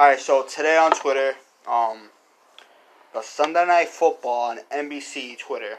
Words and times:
Alright, 0.00 0.18
so 0.18 0.42
today 0.44 0.78
on 0.78 0.92
Twitter, 0.92 1.34
um, 1.68 2.08
the 3.12 3.20
Sunday 3.20 3.66
Night 3.66 3.88
Football 3.90 4.52
on 4.52 4.60
NBC 4.72 5.38
Twitter 5.38 5.76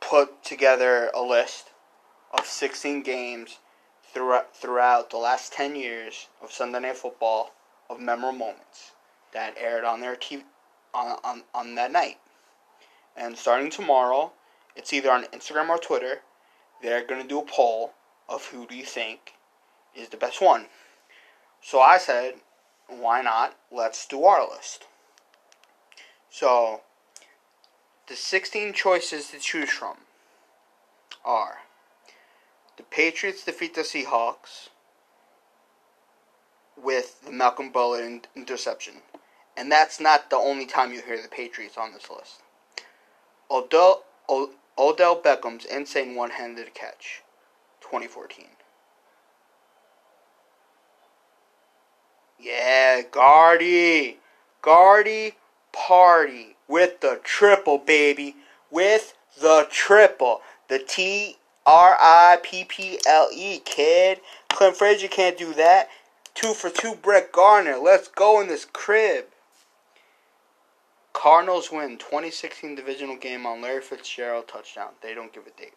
put 0.00 0.44
together 0.44 1.10
a 1.12 1.20
list 1.20 1.70
of 2.32 2.46
16 2.46 3.02
games 3.02 3.58
throughout, 4.14 4.56
throughout 4.56 5.10
the 5.10 5.16
last 5.16 5.52
10 5.54 5.74
years 5.74 6.28
of 6.40 6.52
Sunday 6.52 6.78
Night 6.78 6.96
Football 6.96 7.52
of 7.90 7.98
memorable 7.98 8.38
moments 8.38 8.92
that 9.32 9.56
aired 9.60 9.82
on 9.82 10.00
their 10.00 10.14
TV 10.14 10.44
on, 10.94 11.18
on, 11.24 11.42
on 11.52 11.74
that 11.74 11.90
night. 11.90 12.18
And 13.16 13.36
starting 13.36 13.68
tomorrow, 13.68 14.30
it's 14.76 14.92
either 14.92 15.10
on 15.10 15.24
Instagram 15.34 15.70
or 15.70 15.78
Twitter. 15.78 16.20
They're 16.80 17.04
going 17.04 17.22
to 17.22 17.28
do 17.28 17.40
a 17.40 17.44
poll 17.44 17.94
of 18.28 18.46
who 18.46 18.64
do 18.64 18.76
you 18.76 18.84
think 18.84 19.32
is 19.96 20.10
the 20.10 20.16
best 20.16 20.40
one. 20.40 20.66
So 21.66 21.80
I 21.80 21.98
said, 21.98 22.34
why 22.86 23.22
not? 23.22 23.56
Let's 23.72 24.06
do 24.06 24.22
our 24.22 24.48
list. 24.48 24.84
So, 26.30 26.82
the 28.06 28.14
16 28.14 28.72
choices 28.72 29.32
to 29.32 29.40
choose 29.40 29.70
from 29.70 29.96
are 31.24 31.62
the 32.76 32.84
Patriots 32.84 33.44
defeat 33.44 33.74
the 33.74 33.80
Seahawks 33.80 34.68
with 36.80 37.20
the 37.24 37.32
Malcolm 37.32 37.72
Butler 37.72 38.20
interception. 38.36 39.02
And 39.56 39.72
that's 39.72 39.98
not 39.98 40.30
the 40.30 40.36
only 40.36 40.66
time 40.66 40.92
you 40.92 41.02
hear 41.02 41.20
the 41.20 41.26
Patriots 41.26 41.76
on 41.76 41.92
this 41.92 42.08
list. 42.08 42.42
Odell, 43.50 44.04
Odell 44.78 45.20
Beckham's 45.20 45.64
insane 45.64 46.14
one 46.14 46.30
handed 46.30 46.74
catch, 46.74 47.22
2014. 47.80 48.46
Yeah, 52.38 53.02
Guardy. 53.10 54.18
Guardy 54.62 55.34
party 55.72 56.56
with 56.68 57.00
the 57.00 57.20
triple, 57.22 57.78
baby. 57.78 58.36
With 58.70 59.14
the 59.40 59.66
triple. 59.70 60.40
The 60.68 60.78
T 60.78 61.36
R 61.64 61.96
I 62.00 62.38
P 62.42 62.64
P 62.64 62.98
L 63.06 63.28
E, 63.32 63.58
kid. 63.60 64.20
Clint 64.48 64.76
Frazier 64.76 65.08
can't 65.08 65.38
do 65.38 65.52
that. 65.54 65.88
Two 66.34 66.52
for 66.52 66.70
two, 66.70 66.94
Brett 66.94 67.32
Gardner. 67.32 67.78
Let's 67.78 68.08
go 68.08 68.40
in 68.40 68.48
this 68.48 68.64
crib. 68.64 69.26
Cardinals 71.12 71.72
win 71.72 71.96
2016 71.96 72.74
divisional 72.74 73.16
game 73.16 73.46
on 73.46 73.62
Larry 73.62 73.80
Fitzgerald 73.80 74.48
touchdown. 74.48 74.90
They 75.02 75.14
don't 75.14 75.32
give 75.32 75.46
a 75.46 75.50
date. 75.58 75.72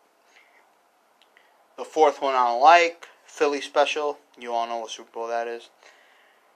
The 1.77 1.85
fourth 1.85 2.21
one 2.21 2.35
I 2.35 2.47
don't 2.47 2.61
like. 2.61 3.07
Philly 3.25 3.61
special. 3.61 4.17
You 4.37 4.53
all 4.53 4.67
know 4.67 4.79
what 4.79 4.91
Super 4.91 5.11
Bowl 5.13 5.27
that 5.27 5.47
is. 5.47 5.69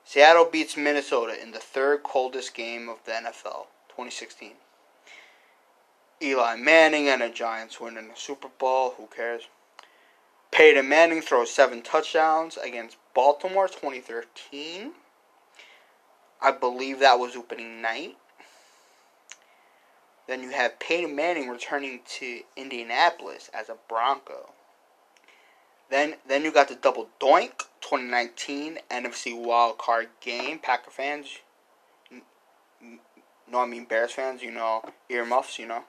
Seattle 0.05 0.45
beats 0.45 0.75
Minnesota 0.75 1.41
in 1.41 1.51
the 1.51 1.59
third 1.59 2.03
coldest 2.03 2.53
game 2.53 2.89
of 2.89 2.97
the 3.05 3.11
NFL, 3.11 3.67
2016. 3.89 4.51
Eli 6.21 6.55
Manning 6.55 7.07
and 7.07 7.21
the 7.21 7.29
Giants 7.29 7.79
win 7.79 7.97
in 7.97 8.09
the 8.09 8.15
Super 8.15 8.47
Bowl. 8.47 8.93
Who 8.97 9.07
cares? 9.07 9.43
Peyton 10.51 10.87
Manning 10.87 11.21
throws 11.21 11.51
seven 11.51 11.81
touchdowns 11.81 12.57
against 12.57 12.97
Baltimore, 13.13 13.67
2013. 13.67 14.91
I 16.41 16.51
believe 16.51 16.99
that 16.99 17.17
was 17.17 17.35
opening 17.35 17.81
night. 17.81 18.17
Then 20.27 20.43
you 20.43 20.51
have 20.51 20.79
Peyton 20.79 21.15
Manning 21.15 21.49
returning 21.49 22.01
to 22.19 22.41
Indianapolis 22.55 23.49
as 23.53 23.69
a 23.69 23.77
Bronco. 23.89 24.51
Then 25.89 26.15
then 26.27 26.43
you 26.43 26.51
got 26.51 26.69
the 26.69 26.75
double 26.75 27.09
doink 27.19 27.65
2019 27.93 28.79
NFC 28.89 29.39
Wild 29.39 29.77
Card 29.77 30.07
game. 30.19 30.57
Packer 30.57 30.89
fans, 30.89 31.27
no, 33.47 33.59
I 33.59 33.67
mean 33.67 33.85
Bears 33.85 34.11
fans. 34.11 34.41
You 34.41 34.49
know 34.49 34.83
earmuffs. 35.09 35.59
You 35.59 35.67
know 35.67 35.83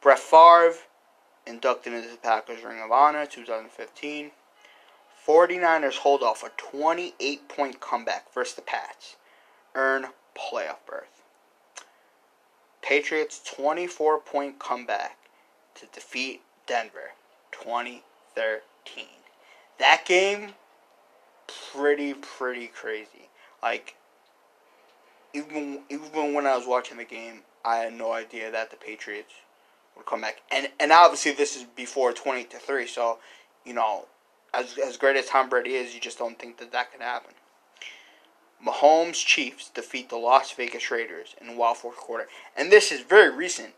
Brett 0.00 0.18
Favre 0.18 0.74
inducted 1.46 1.92
into 1.92 2.08
the 2.08 2.16
Packers 2.16 2.64
Ring 2.64 2.80
of 2.80 2.90
Honor 2.90 3.26
2015. 3.26 4.30
49ers 5.26 5.98
hold 5.98 6.22
off 6.22 6.42
a 6.42 6.48
28 6.56 7.46
point 7.46 7.78
comeback 7.80 8.32
versus 8.32 8.54
the 8.54 8.62
Pats. 8.62 9.16
Earn 9.74 10.06
playoff 10.34 10.78
berth. 10.86 11.22
Patriots 12.80 13.38
24 13.54 14.18
point 14.20 14.58
comeback 14.58 15.18
to 15.74 15.84
defeat 15.92 16.40
Denver 16.66 17.12
2013. 17.52 19.04
That 19.78 20.04
game 20.06 20.54
pretty 21.72 22.14
pretty 22.14 22.66
crazy. 22.68 23.28
Like 23.62 23.94
even 25.34 25.80
even 25.88 26.34
when 26.34 26.46
I 26.46 26.56
was 26.56 26.66
watching 26.66 26.98
the 26.98 27.04
game, 27.04 27.40
I 27.64 27.76
had 27.76 27.94
no 27.94 28.12
idea 28.12 28.50
that 28.50 28.70
the 28.70 28.76
Patriots 28.76 29.32
would 29.96 30.06
come 30.06 30.20
back. 30.20 30.42
And 30.50 30.68
and 30.80 30.92
obviously 30.92 31.32
this 31.32 31.56
is 31.56 31.64
before 31.64 32.12
twenty 32.12 32.44
to 32.44 32.58
three, 32.58 32.86
so 32.86 33.18
you 33.64 33.74
know, 33.74 34.06
as 34.52 34.78
as 34.78 34.96
great 34.96 35.16
as 35.16 35.26
Tom 35.26 35.48
Brady 35.48 35.74
is, 35.74 35.94
you 35.94 36.00
just 36.00 36.18
don't 36.18 36.38
think 36.38 36.58
that 36.58 36.72
that 36.72 36.92
could 36.92 37.02
happen. 37.02 37.34
Mahomes 38.64 39.24
Chiefs 39.24 39.70
defeat 39.70 40.08
the 40.08 40.16
Las 40.16 40.52
Vegas 40.52 40.90
Raiders 40.90 41.34
in 41.40 41.48
the 41.48 41.56
wild 41.56 41.78
fourth 41.78 41.96
quarter, 41.96 42.28
and 42.56 42.70
this 42.70 42.92
is 42.92 43.00
very 43.00 43.34
recent. 43.34 43.74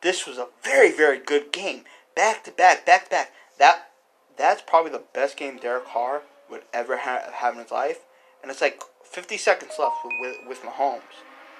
This 0.00 0.26
was 0.26 0.38
a 0.38 0.48
very 0.62 0.90
very 0.90 1.18
good 1.18 1.52
game, 1.52 1.84
back 2.14 2.44
to 2.44 2.50
back, 2.50 2.86
back 2.86 3.04
to 3.04 3.10
back. 3.10 3.32
That 3.58 3.90
that's 4.36 4.62
probably 4.62 4.92
the 4.92 5.02
best 5.12 5.36
game 5.36 5.58
Derek 5.58 5.86
Carr 5.86 6.22
would 6.52 6.62
ever 6.72 6.98
ha- 6.98 7.30
have 7.32 7.54
in 7.54 7.60
his 7.60 7.72
life, 7.72 8.00
and 8.42 8.50
it's 8.50 8.60
like 8.60 8.80
50 9.04 9.36
seconds 9.36 9.72
left 9.78 9.96
with, 10.20 10.36
with 10.48 10.62
Mahomes, 10.62 11.00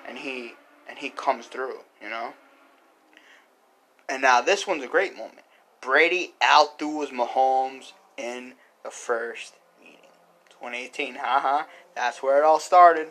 and 0.06 0.18
he 0.18 0.54
and 0.88 0.98
he 0.98 1.10
comes 1.10 1.46
through, 1.46 1.78
you 2.00 2.10
know. 2.10 2.34
And 4.08 4.20
now 4.20 4.40
this 4.40 4.66
one's 4.66 4.84
a 4.84 4.88
great 4.88 5.16
moment. 5.16 5.42
Brady 5.80 6.34
outduels 6.42 7.08
Mahomes 7.08 7.92
in 8.16 8.54
the 8.84 8.90
first 8.90 9.54
meeting. 9.80 9.98
2018, 10.50 11.16
haha. 11.16 11.64
That's 11.96 12.22
where 12.22 12.38
it 12.38 12.44
all 12.44 12.60
started. 12.60 13.08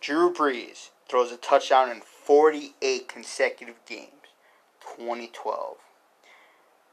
Drew 0.00 0.32
Brees 0.32 0.90
throws 1.08 1.32
a 1.32 1.36
touchdown 1.36 1.90
in 1.90 2.00
48 2.00 3.08
consecutive 3.08 3.84
games. 3.86 4.12
2012. 4.96 5.76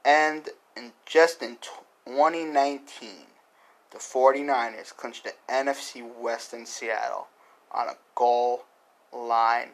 And 0.04 0.48
in 0.76 0.92
just 1.06 1.42
in 1.42 1.58
2019, 2.06 3.08
the 3.90 3.98
49ers 3.98 4.94
clinched 4.96 5.24
the 5.24 5.32
NFC 5.48 6.02
West 6.20 6.52
in 6.52 6.66
Seattle 6.66 7.28
on 7.72 7.88
a 7.88 7.96
goal 8.14 8.64
line 9.12 9.70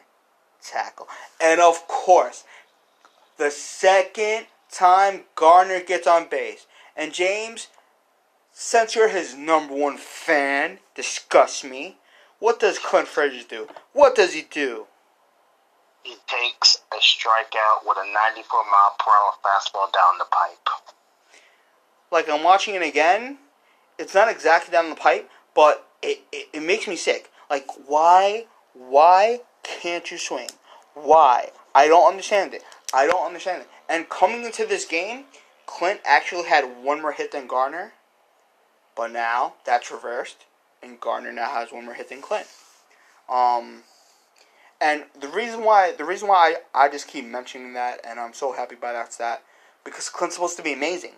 tackle. 0.61 1.07
And 1.41 1.59
of 1.59 1.87
course, 1.87 2.43
the 3.37 3.51
second 3.51 4.47
time 4.71 5.23
Gardner 5.35 5.81
gets 5.81 6.07
on 6.07 6.27
base. 6.29 6.65
And 6.95 7.13
James, 7.13 7.67
since 8.51 8.95
you're 8.95 9.09
his 9.09 9.35
number 9.35 9.73
one 9.73 9.97
fan, 9.97 10.79
discuss 10.95 11.63
me. 11.63 11.97
What 12.39 12.59
does 12.59 12.79
Clint 12.79 13.07
Frazier 13.07 13.45
do? 13.47 13.67
What 13.93 14.15
does 14.15 14.33
he 14.33 14.43
do? 14.49 14.87
He 16.03 16.15
takes 16.27 16.77
a 16.91 16.97
strikeout 16.97 17.85
with 17.85 17.97
a 17.97 18.05
94 18.05 18.63
mile 18.63 18.95
per 18.99 19.11
hour 19.11 19.33
fastball 19.43 19.91
down 19.91 20.19
the 20.19 20.25
pipe. 20.25 20.69
Like 22.11 22.29
I'm 22.29 22.43
watching 22.43 22.75
it 22.75 22.83
again. 22.83 23.39
It's 23.97 24.13
not 24.13 24.29
exactly 24.29 24.71
down 24.71 24.89
the 24.89 24.95
pipe, 24.95 25.29
but 25.53 25.87
it, 26.01 26.21
it, 26.31 26.49
it 26.53 26.63
makes 26.63 26.87
me 26.87 26.95
sick. 26.95 27.31
Like 27.49 27.67
why 27.87 28.45
why 28.73 29.41
can't 29.63 30.09
you 30.11 30.17
swing? 30.17 30.49
Why? 30.93 31.51
I 31.73 31.87
don't 31.87 32.09
understand 32.09 32.53
it. 32.53 32.63
I 32.93 33.07
don't 33.07 33.25
understand 33.25 33.63
it. 33.63 33.69
And 33.89 34.09
coming 34.09 34.43
into 34.43 34.65
this 34.65 34.85
game, 34.85 35.25
Clint 35.65 35.99
actually 36.05 36.47
had 36.47 36.83
one 36.83 37.01
more 37.01 37.11
hit 37.11 37.31
than 37.31 37.47
Gardner, 37.47 37.93
but 38.95 39.11
now 39.11 39.55
that's 39.65 39.91
reversed, 39.91 40.45
and 40.81 40.99
Gardner 40.99 41.33
now 41.33 41.49
has 41.49 41.71
one 41.71 41.85
more 41.85 41.93
hit 41.93 42.09
than 42.09 42.21
Clint. 42.21 42.47
Um, 43.29 43.83
and 44.79 45.05
the 45.19 45.27
reason 45.27 45.63
why 45.63 45.91
the 45.91 46.05
reason 46.05 46.27
why 46.27 46.57
I, 46.73 46.85
I 46.85 46.89
just 46.89 47.07
keep 47.07 47.25
mentioning 47.25 47.73
that, 47.73 48.01
and 48.07 48.19
I'm 48.19 48.33
so 48.33 48.53
happy 48.53 48.75
by 48.75 48.93
that 48.93 49.13
stat, 49.13 49.43
because 49.83 50.09
Clint's 50.09 50.35
supposed 50.35 50.57
to 50.57 50.63
be 50.63 50.73
amazing. 50.73 51.13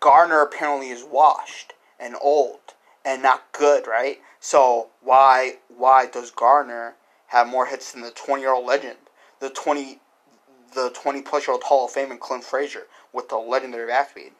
Gardner 0.00 0.42
apparently 0.42 0.90
is 0.90 1.04
washed 1.04 1.72
and 1.98 2.14
old 2.20 2.74
and 3.04 3.22
not 3.22 3.52
good, 3.52 3.86
right? 3.86 4.20
So 4.40 4.88
why 5.00 5.56
why 5.68 6.06
does 6.06 6.30
Gardner 6.30 6.94
have 7.28 7.48
more 7.48 7.66
hits 7.66 7.92
than 7.92 8.02
the 8.02 8.10
20 8.10 8.42
year 8.42 8.52
old 8.52 8.66
legend, 8.66 8.98
the 9.40 9.50
20 9.50 10.00
the 10.74 10.90
20 10.90 11.22
plus 11.22 11.46
year 11.46 11.54
old 11.54 11.64
Hall 11.64 11.86
of 11.86 11.90
Fame 11.90 12.10
and 12.10 12.20
Clint 12.20 12.44
Frazier 12.44 12.86
with 13.12 13.28
the 13.28 13.36
legendary 13.36 13.92
speed? 14.04 14.32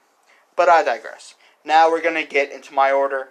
But 0.55 0.69
I 0.69 0.83
digress. 0.83 1.35
Now 1.65 1.91
we're 1.91 2.03
gonna 2.03 2.25
get 2.25 2.53
into 2.53 2.75
my 2.75 2.93
order, 2.93 3.31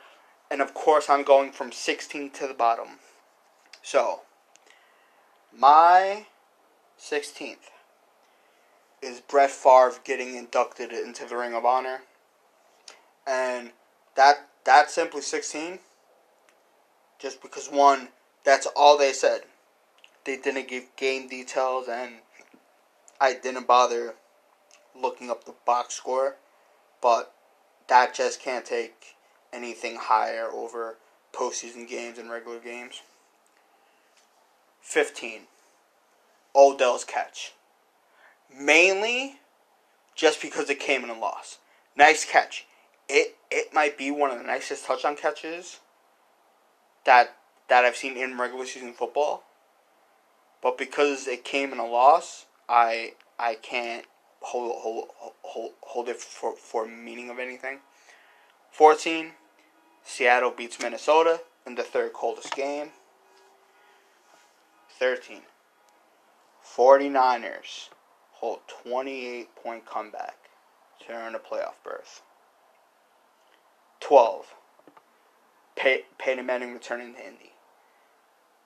and 0.51 0.61
of 0.61 0.73
course 0.73 1.09
I'm 1.09 1.23
going 1.23 1.51
from 1.51 1.71
16 1.71 2.31
to 2.31 2.47
the 2.47 2.53
bottom. 2.53 2.99
So 3.81 4.21
my 5.55 6.25
16th 6.99 7.69
is 9.01 9.21
Brett 9.21 9.51
Favre 9.51 9.93
getting 10.03 10.35
inducted 10.35 10.91
into 10.91 11.25
the 11.25 11.37
Ring 11.37 11.53
of 11.53 11.65
Honor 11.65 12.01
and 13.27 13.71
that 14.15 14.47
that 14.65 14.89
simply 14.89 15.21
16 15.21 15.79
just 17.19 17.41
because 17.41 17.67
one, 17.67 18.09
that's 18.43 18.67
all 18.75 18.97
they 18.97 19.13
said. 19.13 19.41
They 20.23 20.37
didn't 20.37 20.67
give 20.67 20.95
game 20.95 21.27
details, 21.27 21.87
and 21.89 22.15
I 23.19 23.33
didn't 23.33 23.67
bother 23.67 24.15
looking 24.95 25.29
up 25.29 25.45
the 25.45 25.55
box 25.65 25.95
score, 25.95 26.35
but 27.01 27.33
that 27.87 28.13
just 28.13 28.41
can't 28.41 28.65
take 28.65 29.15
anything 29.53 29.97
higher 29.99 30.49
over 30.51 30.97
postseason 31.33 31.87
games 31.87 32.17
and 32.17 32.29
regular 32.29 32.59
games. 32.59 33.01
15. 34.81 35.41
Odell's 36.55 37.03
catch. 37.03 37.53
Mainly 38.55 39.37
just 40.15 40.41
because 40.41 40.69
it 40.69 40.79
came 40.79 41.03
in 41.03 41.09
a 41.09 41.17
loss. 41.17 41.59
Nice 41.95 42.25
catch. 42.25 42.65
It 43.09 43.35
it 43.49 43.73
might 43.73 43.97
be 43.97 44.11
one 44.11 44.31
of 44.31 44.37
the 44.37 44.43
nicest 44.43 44.85
touchdown 44.85 45.15
catches 45.15 45.79
that 47.05 47.35
that 47.69 47.85
I've 47.85 47.95
seen 47.95 48.17
in 48.17 48.37
regular 48.37 48.65
season 48.65 48.93
football. 48.93 49.43
But 50.61 50.77
because 50.77 51.27
it 51.27 51.43
came 51.43 51.71
in 51.71 51.79
a 51.79 51.85
loss, 51.85 52.45
I 52.67 53.13
I 53.39 53.55
can't 53.55 54.05
hold 54.41 54.81
hold 54.81 55.07
hold, 55.41 55.71
hold 55.81 56.09
it 56.09 56.17
for, 56.17 56.55
for 56.55 56.85
meaning 56.87 57.29
of 57.29 57.39
anything. 57.39 57.79
14 58.71 59.31
Seattle 60.03 60.51
beats 60.51 60.79
Minnesota 60.79 61.41
in 61.65 61.75
the 61.75 61.83
third 61.83 62.13
coldest 62.13 62.55
game. 62.55 62.91
13 64.99 65.41
49ers 66.75 67.89
hold 68.33 68.59
28 68.83 69.55
point 69.55 69.85
comeback 69.85 70.35
to 71.05 71.13
earn 71.13 71.35
a 71.35 71.39
playoff 71.39 71.73
berth. 71.83 72.21
12 73.99 74.53
Pey- 75.75 76.05
Peyton 76.17 76.45
Manning 76.45 76.73
returning 76.73 77.13
to 77.15 77.25
Indy. 77.25 77.51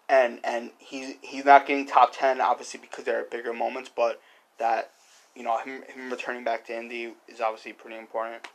And 0.10 0.40
and 0.44 0.72
he's 0.78 1.16
he's 1.22 1.46
not 1.46 1.66
getting 1.66 1.86
top 1.86 2.12
10 2.14 2.42
obviously 2.42 2.80
because 2.80 3.06
there 3.06 3.20
are 3.20 3.24
bigger 3.24 3.54
moments, 3.54 3.90
but 3.94 4.22
that 4.60 4.92
you 5.36 5.44
know 5.44 5.58
him, 5.60 5.84
him 5.84 6.10
returning 6.10 6.44
back 6.44 6.66
to 6.68 6.78
Indy 6.78 7.14
is 7.28 7.40
obviously 7.40 7.74
pretty 7.74 7.98
important. 7.98 8.48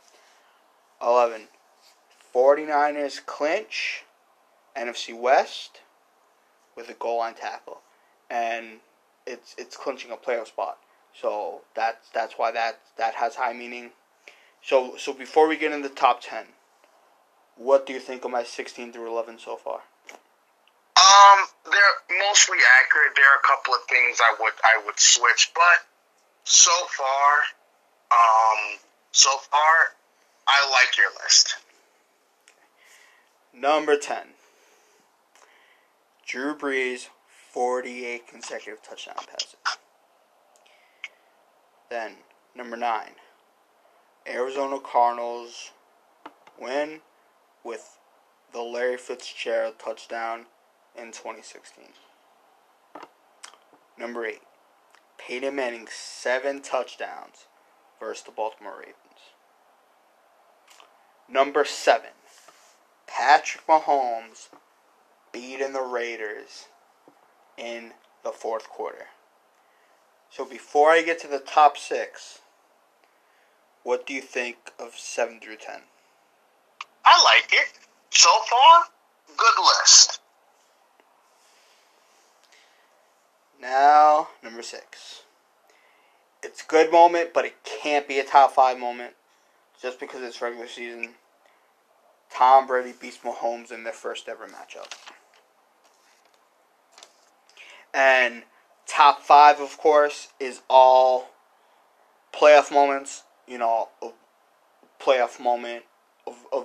11 1.01 1.47
49ers 2.33 3.25
clinch 3.25 4.03
NFC 4.75 5.19
West 5.19 5.81
with 6.75 6.89
a 6.89 6.93
goal 6.93 7.17
line 7.17 7.33
tackle. 7.33 7.79
And 8.29 8.79
it's 9.25 9.55
it's 9.57 9.75
clinching 9.75 10.11
a 10.11 10.15
playoff 10.15 10.47
spot. 10.47 10.77
So 11.13 11.61
that's 11.75 12.09
that's 12.09 12.35
why 12.37 12.51
that 12.51 12.79
that 12.97 13.15
has 13.15 13.35
high 13.35 13.53
meaning. 13.53 13.91
So 14.61 14.95
so 14.97 15.13
before 15.13 15.47
we 15.47 15.57
get 15.57 15.71
in 15.71 15.81
the 15.81 15.89
top 15.89 16.21
ten, 16.21 16.45
what 17.57 17.85
do 17.85 17.93
you 17.93 17.99
think 17.99 18.23
of 18.23 18.31
my 18.31 18.43
sixteen 18.43 18.93
through 18.93 19.07
eleven 19.07 19.37
so 19.39 19.55
far? 19.55 19.81
Um, 20.95 21.47
they're 21.65 22.17
mostly 22.27 22.57
accurate. 22.81 23.15
There 23.15 23.25
are 23.25 23.37
a 23.37 23.47
couple 23.47 23.73
of 23.73 23.81
things 23.89 24.19
I 24.21 24.35
would 24.39 24.53
I 24.63 24.85
would 24.85 24.99
switch, 24.99 25.51
but 25.53 25.85
so 26.43 26.71
far, 26.95 27.31
um, 28.11 28.79
so 29.11 29.29
far, 29.37 29.95
I 30.47 30.69
like 30.71 30.97
your 30.97 31.11
list. 31.23 31.55
Number 33.53 33.97
ten. 33.97 34.27
Drew 36.25 36.55
Brees, 36.55 37.07
forty-eight 37.51 38.27
consecutive 38.27 38.81
touchdown 38.83 39.15
passes. 39.15 39.55
Then 41.89 42.17
number 42.55 42.75
nine. 42.75 43.15
Arizona 44.27 44.79
Cardinals 44.79 45.71
win 46.59 46.99
with 47.67 47.99
the 48.53 48.61
Larry 48.61 48.95
Fitzgerald 48.95 49.77
touchdown 49.77 50.45
in 50.97 51.07
2016. 51.07 51.83
Number 53.99 54.25
8. 54.25 54.39
Peyton 55.17 55.55
Manning, 55.55 55.87
7 55.91 56.61
touchdowns 56.61 57.47
versus 57.99 58.23
the 58.23 58.31
Baltimore 58.31 58.77
Ravens. 58.79 58.95
Number 61.29 61.65
7. 61.65 62.09
Patrick 63.05 63.67
Mahomes 63.67 64.47
beating 65.33 65.73
the 65.73 65.81
Raiders 65.81 66.67
in 67.57 67.91
the 68.23 68.31
fourth 68.31 68.69
quarter. 68.69 69.07
So 70.29 70.45
before 70.45 70.91
I 70.91 71.01
get 71.01 71.19
to 71.19 71.27
the 71.27 71.39
top 71.39 71.77
6, 71.77 72.39
what 73.83 74.07
do 74.07 74.13
you 74.13 74.21
think 74.21 74.71
of 74.79 74.95
7 74.95 75.41
through 75.41 75.57
10? 75.57 75.81
I 77.09 77.23
like 77.23 77.53
it. 77.53 77.67
So 78.09 78.29
far, 78.49 78.83
good 79.37 79.63
list. 79.63 80.19
Now, 83.61 84.27
number 84.43 84.61
six. 84.61 85.23
It's 86.43 86.63
a 86.63 86.67
good 86.67 86.91
moment, 86.91 87.33
but 87.33 87.45
it 87.45 87.55
can't 87.63 88.07
be 88.07 88.19
a 88.19 88.25
top 88.25 88.51
five 88.51 88.77
moment 88.77 89.13
just 89.81 89.99
because 90.01 90.21
it's 90.21 90.41
regular 90.41 90.67
season. 90.67 91.11
Tom 92.29 92.67
Brady 92.67 92.93
beats 92.99 93.19
Mahomes 93.19 93.71
in 93.71 93.85
their 93.85 93.93
first 93.93 94.27
ever 94.27 94.45
matchup. 94.45 94.91
And 97.93 98.43
top 98.85 99.21
five, 99.21 99.61
of 99.61 99.77
course, 99.77 100.27
is 100.41 100.61
all 100.69 101.29
playoff 102.33 102.69
moments. 102.71 103.23
You 103.47 103.59
know, 103.59 103.87
playoff 104.99 105.39
moment 105.39 105.85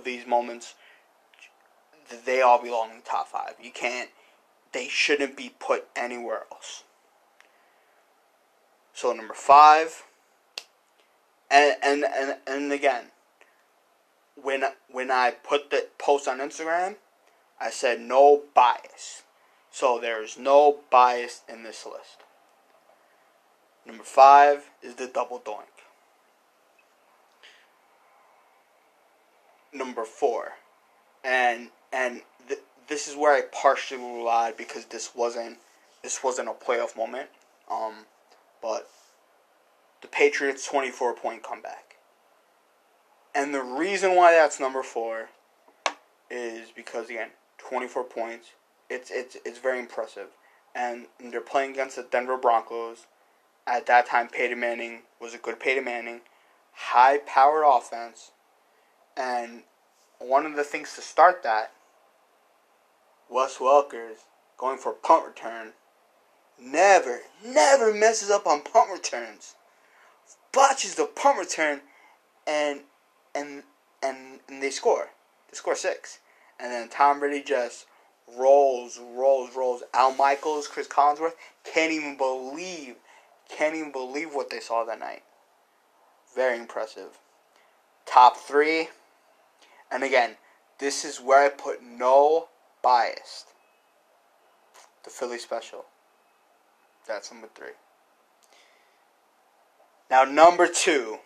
these 0.04 0.26
moments. 0.26 0.75
They 2.25 2.43
all 2.43 2.62
belong 2.62 2.90
in 2.90 2.96
the 2.96 3.02
top 3.02 3.28
five. 3.28 3.54
You 3.62 3.70
can't 3.70 4.10
they 4.72 4.88
shouldn't 4.88 5.37
be 5.37 5.52
put 5.58 5.87
anywhere 5.94 6.44
else. 6.50 6.84
So 8.94 9.12
number 9.12 9.34
five, 9.34 10.04
and 11.50 11.76
and 11.82 12.04
and, 12.04 12.37
and 12.46 12.72
again, 12.72 13.06
when 14.34 14.64
when 14.90 15.10
I 15.10 15.31
put 15.31 15.70
the 15.70 15.88
post 15.99 16.26
on 16.26 16.38
Instagram, 16.38 16.96
I 17.60 17.70
said 17.70 18.00
no 18.00 18.43
bias. 18.55 19.22
So 19.70 19.98
there 19.98 20.22
is 20.22 20.38
no 20.38 20.81
bias 20.90 21.43
in 21.48 21.62
this 21.62 21.87
list. 21.87 22.19
Number 23.87 24.05
five 24.05 24.70
is 24.82 24.96
the 24.96 25.06
double 25.06 25.40
doink. 25.40 25.71
Number 29.72 30.04
four, 30.04 30.52
and 31.24 31.69
and 31.92 32.22
th- 32.46 32.60
this 32.88 33.08
is 33.08 33.16
where 33.16 33.32
I 33.32 33.42
partially 33.52 34.22
lied 34.22 34.56
because 34.56 34.86
this 34.86 35.14
wasn't 35.14 35.58
this 36.02 36.22
wasn't 36.22 36.48
a 36.48 36.52
playoff 36.52 36.96
moment. 36.96 37.29
Um, 37.70 38.06
but 38.60 38.88
the 40.02 40.08
Patriots' 40.08 40.67
24 40.67 41.14
point 41.14 41.43
comeback. 41.43 41.96
And 43.34 43.55
the 43.55 43.62
reason 43.62 44.14
why 44.14 44.32
that's 44.32 44.60
number 44.60 44.82
4 44.82 45.31
is 46.31 46.69
because 46.74 47.08
again, 47.08 47.31
24 47.58 48.05
points. 48.05 48.48
It's 48.91 49.10
it's 49.10 49.36
it's 49.44 49.58
very 49.58 49.79
impressive. 49.79 50.29
And 50.74 51.06
they're 51.19 51.41
playing 51.41 51.72
against 51.72 51.96
the 51.96 52.02
Denver 52.02 52.36
Broncos. 52.36 53.06
At 53.67 53.86
that 53.86 54.06
time 54.06 54.29
Peyton 54.29 54.58
Manning 54.58 55.02
was 55.20 55.34
a 55.34 55.38
good 55.38 55.60
Peyton 55.60 55.84
Manning, 55.84 56.20
high 56.72 57.19
powered 57.19 57.64
offense. 57.67 58.32
And 59.16 59.62
one 60.19 60.46
of 60.46 60.56
the 60.56 60.64
things 60.64 60.94
to 60.94 61.02
start 61.02 61.42
that 61.42 61.72
Wes 63.28 63.60
Welker's 63.60 64.19
going 64.58 64.78
for 64.78 64.92
punt 64.92 65.26
return 65.26 65.72
never, 66.60 67.20
never 67.44 67.92
messes 67.92 68.31
up 68.31 68.46
on 68.46 68.62
punt 68.62 68.90
returns. 68.92 69.54
Botches 70.52 70.94
the 70.94 71.06
punt 71.06 71.38
return, 71.38 71.81
and 72.46 72.81
and 73.34 73.62
and, 74.02 74.40
and 74.48 74.62
they 74.62 74.70
score. 74.70 75.08
They 75.50 75.56
score 75.56 75.74
six, 75.74 76.19
and 76.60 76.70
then 76.70 76.88
Tom 76.88 77.20
Brady 77.20 77.42
just 77.42 77.86
rolls, 78.36 79.00
rolls, 79.14 79.56
rolls. 79.56 79.82
Al 79.94 80.14
Michaels, 80.14 80.69
Chris 80.69 80.88
Collinsworth 80.88 81.34
can't 81.64 81.92
even 81.92 82.16
believe, 82.16 82.96
can't 83.48 83.74
even 83.74 83.92
believe 83.92 84.34
what 84.34 84.50
they 84.50 84.60
saw 84.60 84.84
that 84.84 85.00
night. 85.00 85.22
Very 86.34 86.58
impressive. 86.58 87.19
Top 88.04 88.36
three, 88.36 88.88
and 89.93 90.03
again, 90.03 90.37
this 90.79 91.05
is 91.05 91.20
where 91.20 91.44
I 91.44 91.49
put 91.49 91.82
no 91.82 92.49
biased. 92.82 93.49
The 95.05 95.11
Philly 95.11 95.39
Special. 95.39 95.84
That's 97.06 97.31
number 97.31 97.49
three. 97.55 97.75
Now, 100.11 100.25
number 100.25 100.67
two. 100.67 101.19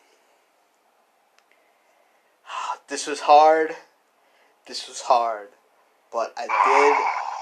This 2.88 3.08
was 3.08 3.20
hard. 3.20 3.74
This 4.68 4.86
was 4.88 5.00
hard. 5.00 5.48
But 6.12 6.32
I 6.36 6.46
did 6.46 6.96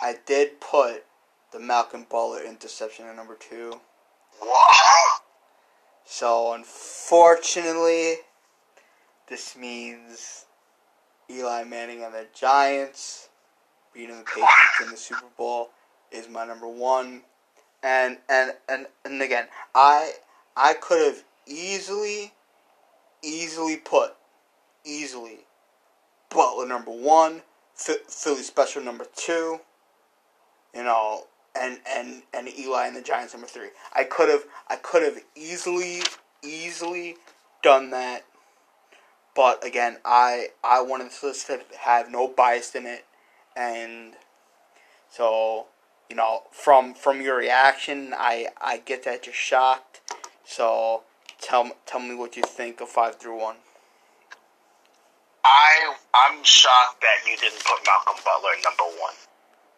I 0.09 0.19
did 0.27 0.61
put 0.61 1.05
the 1.53 1.61
Malcolm 1.61 2.07
Butler 2.11 2.43
interception 2.43 3.07
at 3.07 3.15
number 3.15 3.37
two. 3.37 3.81
So 6.05 6.55
unfortunately 6.55 8.17
this 9.29 9.55
means 9.57 10.47
Eli 11.31 11.65
Manning 11.65 12.03
and 12.03 12.15
the 12.15 12.27
Giants 12.35 13.29
beating 13.93 14.19
the 14.19 14.25
Patriots 14.25 14.81
in 14.83 14.91
the 14.91 14.97
Super 14.97 15.27
Bowl 15.37 15.71
is 16.11 16.29
my 16.29 16.45
number 16.45 16.69
one. 16.69 17.23
And 17.83 18.19
and 18.29 18.55
and 18.69 18.87
and 19.05 19.21
again, 19.21 19.47
I 19.75 20.13
I 20.57 20.75
could 20.75 21.05
have 21.05 21.23
easily 21.47 22.33
easily 23.23 23.77
put 23.77 24.15
easily 24.85 25.41
Butler 26.31 26.67
number 26.67 26.91
one, 26.91 27.43
Philly 27.75 28.43
special 28.43 28.83
number 28.83 29.07
two. 29.15 29.61
You 30.75 30.83
know, 30.83 31.27
and 31.55 31.79
and 31.89 32.23
and 32.33 32.49
Eli 32.49 32.87
and 32.87 32.97
the 32.97 33.03
Giants 33.03 33.35
number 33.35 33.47
three. 33.47 33.69
I 33.95 34.05
could 34.05 34.29
have 34.29 34.45
I 34.69 34.77
could 34.77 35.03
have 35.03 35.23
easily 35.37 36.01
easily 36.43 37.17
done 37.63 37.91
that, 37.91 38.25
but 39.35 39.65
again, 39.65 39.99
I 40.05 40.49
I 40.63 40.81
wanted 40.81 41.09
this 41.09 41.23
list 41.23 41.47
to 41.49 41.61
have 41.81 42.11
no 42.11 42.29
bias 42.29 42.75
in 42.75 42.87
it, 42.87 43.05
and 43.57 44.15
so 45.11 45.67
you 46.09 46.17
know 46.17 46.43
from 46.53 46.95
from 46.95 47.21
your 47.21 47.37
reaction, 47.37 48.15
I 48.17 48.49
I 48.61 48.79
get 48.79 49.05
that 49.05 49.27
you're 49.27 49.35
shocked. 49.35 50.01
So 50.45 51.03
tell 51.41 51.73
tell 51.87 52.01
me 52.01 52.15
what 52.15 52.37
you 52.37 52.43
think 52.43 52.81
of 52.81 52.89
five 52.89 53.17
through 53.17 53.41
one. 53.41 53.57
I 55.45 55.95
I'm 56.15 56.43
shocked 56.45 57.01
that 57.03 57.29
you 57.29 57.37
didn't 57.37 57.65
put 57.65 57.81
Malcolm 57.87 58.23
Butler 58.25 58.55
number 58.63 58.99
one. 59.01 59.15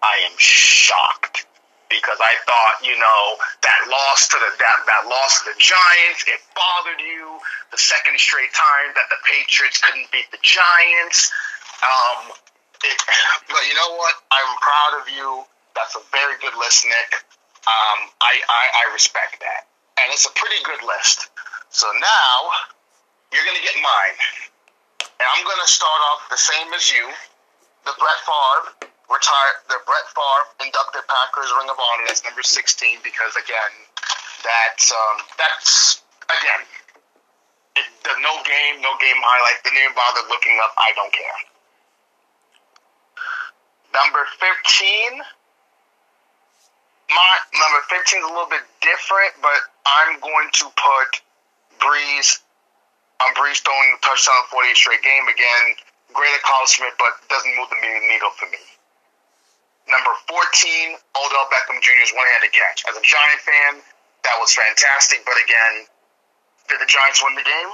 I 0.02 0.28
am 0.30 0.36
shocked 0.38 1.45
because 1.88 2.18
I 2.18 2.34
thought, 2.46 2.82
you 2.82 2.96
know, 2.98 3.22
that 3.62 3.80
loss 3.88 4.28
to 4.28 4.36
the 4.38 4.50
that, 4.58 4.78
that 4.86 5.02
loss 5.06 5.42
to 5.42 5.52
the 5.52 5.58
Giants, 5.58 6.26
it 6.26 6.40
bothered 6.54 7.00
you. 7.00 7.38
The 7.70 7.78
second 7.78 8.18
straight 8.18 8.52
time 8.54 8.94
that 8.94 9.06
the 9.10 9.20
Patriots 9.26 9.78
couldn't 9.78 10.10
beat 10.10 10.26
the 10.30 10.42
Giants. 10.42 11.30
Um, 11.82 12.32
it, 12.82 12.98
but 13.52 13.62
you 13.66 13.74
know 13.74 13.94
what? 13.98 14.14
I'm 14.30 14.52
proud 14.58 14.92
of 15.02 15.06
you. 15.10 15.44
That's 15.74 15.94
a 15.94 16.02
very 16.10 16.38
good 16.40 16.56
list, 16.58 16.86
Nick. 16.86 17.10
Um, 17.66 17.98
I, 18.22 18.38
I, 18.38 18.64
I 18.86 18.94
respect 18.94 19.42
that. 19.42 19.66
And 19.98 20.12
it's 20.12 20.26
a 20.26 20.34
pretty 20.38 20.62
good 20.64 20.80
list. 20.86 21.28
So 21.70 21.86
now 21.98 22.34
you're 23.32 23.44
going 23.44 23.58
to 23.58 23.66
get 23.66 23.76
mine. 23.82 24.16
And 25.02 25.26
I'm 25.26 25.44
going 25.44 25.60
to 25.60 25.70
start 25.70 26.00
off 26.12 26.28
the 26.30 26.40
same 26.40 26.72
as 26.72 26.88
you. 26.90 27.04
The 27.84 27.94
Brett 27.98 28.20
Favre 28.24 28.90
retired 29.10 29.56
the 29.70 29.78
Brett 29.86 30.06
Favre 30.10 30.46
inducted 30.66 31.04
Packers 31.06 31.50
Ring 31.58 31.70
of 31.70 31.78
Honor. 31.78 32.04
That's 32.06 32.22
number 32.26 32.42
sixteen 32.42 32.98
because 33.02 33.34
again, 33.38 33.72
that's 34.42 34.90
um, 34.90 35.16
that's 35.38 36.02
again 36.26 36.62
it, 37.76 37.86
the 38.02 38.14
no 38.22 38.34
game, 38.42 38.82
no 38.82 38.96
game 38.98 39.18
highlight. 39.20 39.62
Didn't 39.62 39.78
even 39.78 39.94
bother 39.94 40.24
looking 40.28 40.56
up. 40.64 40.72
I 40.78 40.90
don't 40.96 41.12
care. 41.12 41.38
Number 43.94 44.22
fifteen. 44.40 45.22
My 47.06 47.34
number 47.54 47.80
fifteen 47.86 48.18
is 48.18 48.26
a 48.26 48.32
little 48.34 48.50
bit 48.50 48.66
different, 48.82 49.38
but 49.38 49.60
I'm 49.86 50.18
going 50.18 50.50
to 50.58 50.66
put 50.74 51.22
Brees. 51.78 52.42
I'm 53.22 53.32
Brees 53.32 53.62
throwing 53.64 53.96
the 53.96 54.00
touchdown 54.04 54.44
48 54.52 54.76
straight 54.76 55.02
game 55.02 55.24
again. 55.24 55.64
Great 56.12 56.36
accomplishment, 56.36 56.92
but 56.98 57.16
doesn't 57.30 57.56
move 57.56 57.70
the 57.70 57.80
needle 57.80 58.28
for 58.36 58.44
me. 58.52 58.60
Number 59.86 60.10
14, 60.26 60.98
Odell 61.14 61.46
Beckham 61.46 61.78
Jr.'s 61.78 62.10
one-handed 62.10 62.50
catch. 62.50 62.82
As 62.90 62.98
a 62.98 63.04
Giant 63.06 63.40
fan, 63.46 63.72
that 64.26 64.36
was 64.42 64.50
fantastic. 64.52 65.22
But 65.22 65.38
again, 65.38 65.86
did 66.68 66.82
the 66.82 66.90
Giants 66.90 67.22
win 67.22 67.38
the 67.38 67.46
game? 67.46 67.70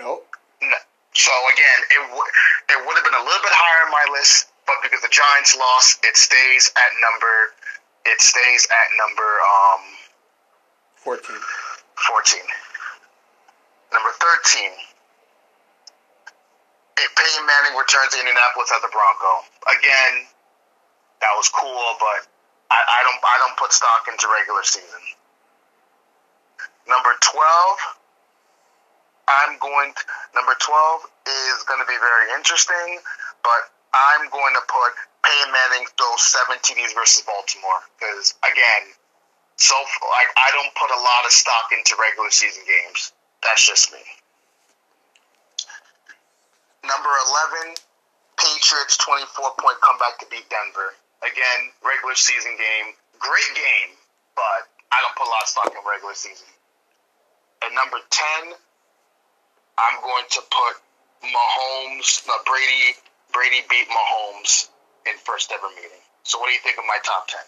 Nope. 0.00 0.24
No. 0.62 0.76
So 1.12 1.32
again, 1.52 1.80
it 1.92 2.00
would 2.12 2.30
it 2.72 2.78
would 2.84 2.96
have 2.96 3.04
been 3.04 3.16
a 3.16 3.24
little 3.24 3.44
bit 3.44 3.52
higher 3.56 3.88
on 3.88 3.92
my 3.92 4.04
list, 4.12 4.52
but 4.68 4.76
because 4.84 5.00
the 5.00 5.12
Giants 5.12 5.56
lost, 5.56 6.04
it 6.04 6.16
stays 6.16 6.72
at 6.76 6.92
number 7.00 7.56
it 8.04 8.20
stays 8.20 8.68
at 8.68 8.88
number 9.00 9.28
um 9.40 9.82
14. 11.04 11.32
14. 11.32 12.40
Number 13.92 14.12
13. 14.44 14.70
Peyton 16.96 17.44
Manning 17.44 17.76
returns 17.76 18.16
to 18.16 18.20
Indianapolis 18.20 18.72
as 18.72 18.80
a 18.80 18.88
Bronco. 18.88 19.44
Again, 19.68 20.24
that 21.20 21.32
was 21.36 21.48
cool, 21.52 21.86
but 22.00 22.24
I, 22.72 22.80
I 22.80 23.00
don't 23.04 23.20
I 23.20 23.36
don't 23.44 23.56
put 23.60 23.72
stock 23.72 24.08
into 24.08 24.26
regular 24.32 24.64
season. 24.64 25.04
Number 26.88 27.12
twelve, 27.20 27.78
I'm 29.28 29.58
going. 29.60 29.92
To, 29.92 30.02
number 30.34 30.56
twelve 30.56 31.04
is 31.28 31.62
going 31.68 31.80
to 31.84 31.88
be 31.88 31.98
very 32.00 32.32
interesting, 32.32 33.00
but 33.44 33.68
I'm 33.92 34.28
going 34.32 34.54
to 34.56 34.64
put 34.64 34.92
Peyton 35.20 35.52
Manning 35.52 35.86
throws 36.00 36.22
seven 36.24 36.56
TDs 36.64 36.96
versus 36.96 37.22
Baltimore 37.28 37.84
because 37.98 38.34
again, 38.40 38.92
so 39.56 39.76
like 39.76 40.30
I 40.36 40.48
don't 40.56 40.72
put 40.72 40.88
a 40.88 41.00
lot 41.00 41.22
of 41.28 41.32
stock 41.32 41.72
into 41.76 41.96
regular 42.00 42.30
season 42.30 42.64
games. 42.64 43.12
That's 43.42 43.66
just 43.66 43.92
me. 43.92 44.00
Number 46.86 47.10
11, 47.66 47.74
Patriots 48.38 48.96
24 49.02 49.58
point 49.58 49.78
comeback 49.82 50.22
to 50.22 50.26
beat 50.30 50.46
Denver. 50.46 50.94
Again, 51.26 51.74
regular 51.82 52.14
season 52.14 52.54
game. 52.54 52.94
Great 53.18 53.52
game, 53.58 53.90
but 54.38 54.70
I 54.92 55.02
don't 55.02 55.16
put 55.18 55.26
a 55.26 55.32
lot 55.32 55.42
of 55.42 55.48
stock 55.50 55.70
in 55.72 55.82
regular 55.82 56.14
season. 56.14 56.46
At 57.64 57.74
number 57.74 57.98
10, 57.98 58.54
I'm 59.78 59.96
going 60.02 60.24
to 60.30 60.40
put 60.46 60.74
Mahomes, 61.24 62.22
no, 62.28 62.34
Brady, 62.44 62.94
Brady 63.32 63.66
beat 63.68 63.88
Mahomes 63.88 64.68
in 65.06 65.16
first 65.24 65.50
ever 65.50 65.68
meeting. 65.74 66.04
So 66.22 66.38
what 66.38 66.48
do 66.48 66.52
you 66.52 66.60
think 66.60 66.78
of 66.78 66.84
my 66.86 66.98
top 67.02 67.26
10? 67.28 67.40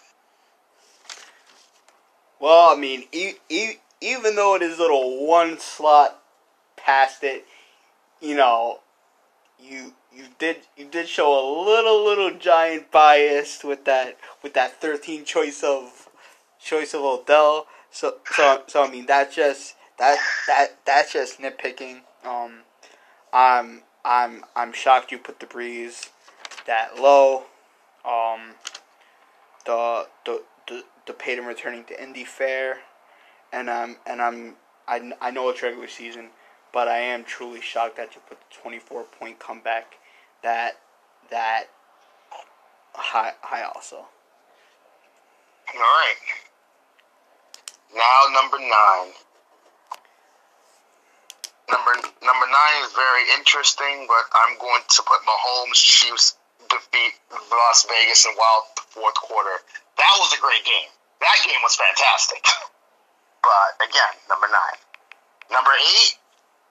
Well, 2.39 2.75
I 2.75 2.75
mean, 2.75 3.03
e- 3.11 3.39
e- 3.49 3.79
even 4.01 4.35
though 4.35 4.55
it 4.55 4.61
is 4.61 4.79
a 4.79 4.81
little 4.81 5.25
one 5.25 5.59
slot 5.59 6.19
past 6.77 7.23
it, 7.23 7.45
you 8.21 8.35
know, 8.35 8.79
you 9.61 9.93
you 10.13 10.25
did 10.37 10.57
you 10.77 10.85
did 10.85 11.07
show 11.07 11.31
a 11.33 11.43
little 11.63 12.03
little 12.03 12.31
giant 12.37 12.91
bias 12.91 13.63
with 13.63 13.85
that 13.85 14.17
with 14.41 14.53
that 14.53 14.81
13 14.81 15.25
choice 15.25 15.63
of 15.63 16.09
choice 16.59 16.93
of 16.93 17.01
Odell. 17.01 17.67
So 17.91 18.15
so 18.31 18.63
so 18.67 18.83
I 18.83 18.89
mean 18.89 19.05
that's 19.05 19.35
just 19.35 19.75
that 19.97 20.17
that 20.47 20.77
that's 20.85 21.13
just 21.13 21.39
nitpicking. 21.39 22.01
Um, 22.23 22.59
I'm 23.33 23.83
I'm 24.03 24.43
I'm 24.55 24.73
shocked 24.73 25.11
you 25.11 25.17
put 25.17 25.39
the 25.39 25.45
Brees 25.45 26.09
that 26.65 26.99
low. 26.99 27.43
Um, 28.05 28.55
the 29.65 30.07
the 30.25 30.43
the, 30.67 30.83
the 31.05 31.13
Peyton 31.13 31.45
returning 31.45 31.83
to 31.85 32.01
Indy 32.01 32.23
fair, 32.23 32.79
and 33.51 33.69
um 33.69 33.97
and 34.05 34.21
I'm 34.21 34.55
I, 34.87 35.11
I 35.21 35.31
know 35.31 35.49
it's 35.49 35.61
regular 35.61 35.87
season, 35.87 36.29
but 36.73 36.87
I 36.87 36.97
am 36.97 37.23
truly 37.23 37.61
shocked 37.61 37.97
that 37.97 38.15
you 38.15 38.21
put 38.27 38.39
the 38.39 38.55
24 38.61 39.03
point 39.19 39.39
comeback 39.39 39.93
that 40.43 40.77
that 41.31 41.65
high 42.93 43.33
high 43.41 43.63
also. 43.63 43.97
All 43.97 44.05
right. 45.75 46.21
Now 47.93 48.41
number 48.41 48.59
nine. 48.59 49.13
Number 51.69 51.93
number 52.23 52.47
nine 52.49 52.77
is 52.85 52.93
very 52.93 53.23
interesting, 53.37 54.07
but 54.07 54.25
I'm 54.33 54.57
going 54.57 54.81
to 54.87 55.01
put 55.05 55.19
Mahomes 55.25 55.77
Chiefs 55.77 56.37
defeat 56.69 57.13
Las 57.31 57.85
Vegas 57.89 58.25
in 58.25 58.31
wild 58.37 58.63
fourth 58.89 59.15
quarter. 59.15 59.61
That 59.97 60.13
was 60.17 60.33
a 60.33 60.41
great 60.41 60.63
game. 60.65 60.89
That 61.21 61.37
game 61.45 61.59
was 61.63 61.75
fantastic. 61.75 62.43
But 63.39 63.87
again, 63.87 64.19
number 64.27 64.47
nine. 64.51 64.79
Number 65.49 65.71
eight, 65.71 66.19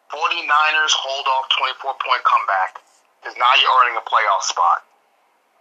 49ers 0.09 0.95
hold 0.97 1.27
off 1.29 1.49
24 1.85 1.93
point 2.00 2.23
comeback 2.25 2.81
because 3.21 3.37
now 3.37 3.53
you're 3.61 3.73
earning 3.85 4.00
a 4.00 4.05
playoff 4.09 4.43
spot. 4.43 4.85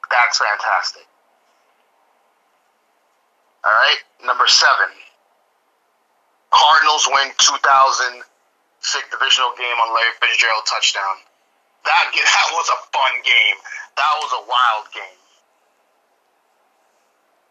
That's 0.08 0.40
fantastic. 0.40 1.08
All 3.66 3.76
right, 3.76 4.02
number 4.24 4.48
seven. 4.48 4.96
Cardinals 6.52 7.04
win 7.12 7.36
2006 7.38 8.24
divisional 9.12 9.52
game 9.60 9.78
on 9.84 9.92
Larry 9.92 10.16
Fitzgerald 10.24 10.64
touchdown. 10.64 11.20
That 11.84 12.08
that 12.16 12.48
was 12.56 12.68
a 12.72 12.80
fun 12.96 13.14
game. 13.28 13.58
That 14.00 14.14
was 14.24 14.32
a 14.32 14.44
wild 14.48 14.88
game. 14.96 15.20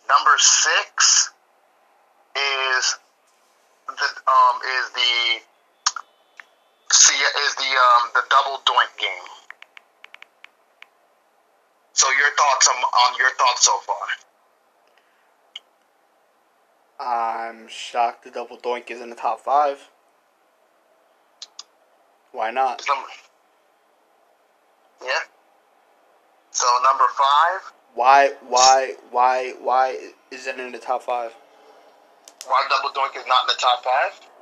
Number 0.08 0.38
six 0.38 1.32
is 2.36 2.96
the 3.88 4.08
um 4.30 4.56
is 4.80 4.86
the 4.94 5.42
see 6.92 7.14
is 7.14 7.54
the 7.56 7.62
um 7.62 8.10
the 8.14 8.22
double 8.30 8.58
doink 8.64 8.98
game. 8.98 9.28
So 11.92 12.06
your 12.10 12.30
thoughts 12.36 12.68
on, 12.68 12.74
on 12.76 13.18
your 13.18 13.30
thoughts 13.38 13.64
so 13.64 13.78
far? 13.78 14.06
I'm 16.98 17.68
shocked 17.68 18.24
the 18.24 18.30
double 18.30 18.58
doink 18.58 18.90
is 18.90 19.00
in 19.00 19.10
the 19.10 19.16
top 19.16 19.40
five. 19.40 19.90
Why 22.32 22.50
not? 22.50 22.82
Yeah. 25.02 25.08
So 26.50 26.66
number 26.82 27.04
five, 27.16 27.72
Why? 27.94 28.32
Why? 28.46 28.94
Why? 29.10 29.54
Why 29.60 29.96
is 30.30 30.46
it 30.46 30.58
in 30.60 30.72
the 30.72 30.78
top 30.78 31.02
five? 31.02 31.34
why 32.46 32.66
Double 32.70 32.90
Doink 32.94 33.16
is 33.18 33.26
not 33.26 33.48
in 33.48 33.56
the 33.56 33.60
top 33.60 33.82
five? 33.82 34.35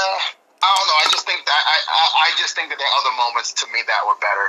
Yeah, 0.00 0.64
I 0.64 0.68
don't 0.72 0.88
know. 0.88 0.98
I 1.04 1.06
just 1.12 1.26
think 1.28 1.44
that 1.44 1.52
I, 1.52 1.76
I, 1.76 2.04
I 2.24 2.28
just 2.40 2.56
think 2.56 2.72
that 2.72 2.78
there 2.80 2.88
are 2.88 2.98
other 3.04 3.14
moments 3.20 3.52
to 3.60 3.64
me 3.68 3.84
that 3.84 4.00
were 4.08 4.16
better. 4.16 4.48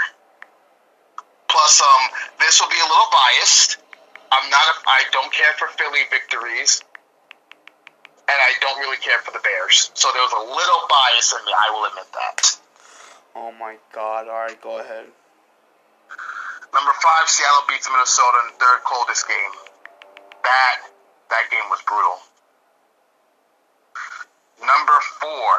Plus, 1.52 1.84
um, 1.84 2.04
this 2.40 2.64
will 2.64 2.72
be 2.72 2.80
a 2.80 2.88
little 2.88 3.12
biased. 3.12 3.84
I'm 4.32 4.48
not. 4.48 4.64
A, 4.64 4.74
I 4.88 5.04
don't 5.12 5.32
care 5.36 5.52
for 5.60 5.68
Philly 5.76 6.08
victories, 6.08 6.80
and 8.32 8.38
I 8.40 8.56
don't 8.64 8.80
really 8.80 8.96
care 9.04 9.20
for 9.20 9.36
the 9.36 9.44
Bears. 9.44 9.92
So 9.92 10.08
there 10.16 10.24
was 10.24 10.32
a 10.32 10.46
little 10.48 10.88
bias 10.88 11.36
in 11.36 11.44
me. 11.44 11.52
I 11.52 11.68
will 11.76 11.84
admit 11.92 12.08
that. 12.16 12.40
Oh 13.36 13.52
my 13.60 13.76
God! 13.92 14.32
All 14.32 14.48
right, 14.48 14.60
go 14.64 14.80
ahead. 14.80 15.12
Number 16.72 16.96
five, 17.04 17.28
Seattle 17.28 17.68
beats 17.68 17.92
Minnesota 17.92 18.48
in 18.48 18.56
the 18.56 18.58
third 18.64 18.80
coldest 18.88 19.28
game. 19.28 19.54
That 20.48 20.88
that 21.28 21.52
game 21.52 21.68
was 21.68 21.84
brutal. 21.84 22.24
Number 24.62 24.94
four. 25.20 25.54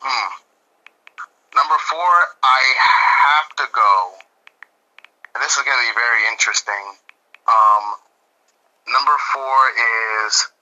Hmm. 0.00 0.32
Number 1.56 1.78
four, 1.88 2.12
I 2.44 2.62
have 3.24 3.48
to 3.56 3.64
go. 3.72 4.12
And 5.34 5.42
this 5.42 5.56
is 5.56 5.64
going 5.64 5.76
to 5.76 5.82
be 5.88 5.94
very 5.96 6.28
interesting. 6.30 6.84
Um, 7.48 7.96
number 8.92 9.16
four 9.32 9.56
is 10.28 10.52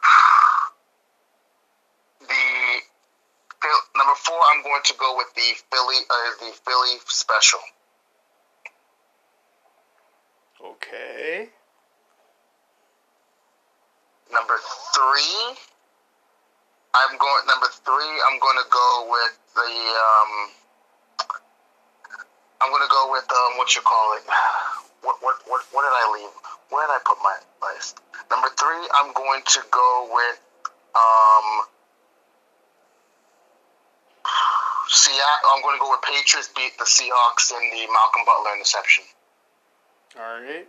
the 2.28 2.90
number 3.96 4.14
four. 4.16 4.40
I'm 4.54 4.62
going 4.62 4.82
to 4.84 4.94
go 4.98 5.16
with 5.16 5.34
the 5.34 5.54
Philly, 5.70 5.96
uh, 6.08 6.30
the 6.40 6.52
Philly 6.64 6.98
special. 7.06 7.60
Okay. 10.64 11.48
Number 14.32 14.54
three, 14.94 15.56
I'm 16.94 17.16
going. 17.16 17.46
Number 17.48 17.68
three, 17.72 18.12
I'm 18.28 18.38
going 18.38 18.58
to 18.60 18.68
go 18.68 19.08
with 19.08 19.34
the. 19.56 19.72
Um, 19.72 20.32
I'm 22.60 22.70
going 22.70 22.84
to 22.84 22.92
go 22.92 23.10
with 23.10 23.24
um, 23.32 23.58
what 23.58 23.74
you 23.74 23.80
call 23.82 24.16
it. 24.16 24.24
What 25.02 25.16
what 25.20 25.34
what 25.48 25.64
what 25.72 25.82
did 25.82 25.90
I 25.90 26.04
leave? 26.14 26.30
Where 26.70 26.86
did 26.86 26.92
I 26.94 27.00
put 27.04 27.18
my 27.24 27.34
list? 27.72 27.98
Number 28.30 28.48
three, 28.54 28.86
I'm 28.94 29.12
going 29.14 29.42
to 29.42 29.60
go 29.70 30.08
with 30.12 30.38
um. 30.94 31.66
Seattle. 34.88 35.50
I'm 35.56 35.62
going 35.62 35.74
to 35.74 35.80
go 35.80 35.90
with 35.90 36.02
Patriots 36.02 36.50
beat 36.54 36.76
the 36.78 36.84
Seahawks 36.84 37.50
in 37.50 37.70
the 37.70 37.88
Malcolm 37.90 38.22
Butler 38.26 38.54
interception. 38.54 39.04
All 40.20 40.40
right. 40.40 40.68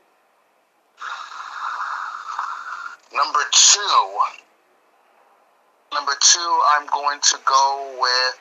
Number 3.14 3.44
two. 3.52 4.20
Number 5.94 6.14
two, 6.22 6.60
I'm 6.74 6.88
going 6.88 7.20
to 7.22 7.38
go 7.46 7.96
with. 8.00 8.40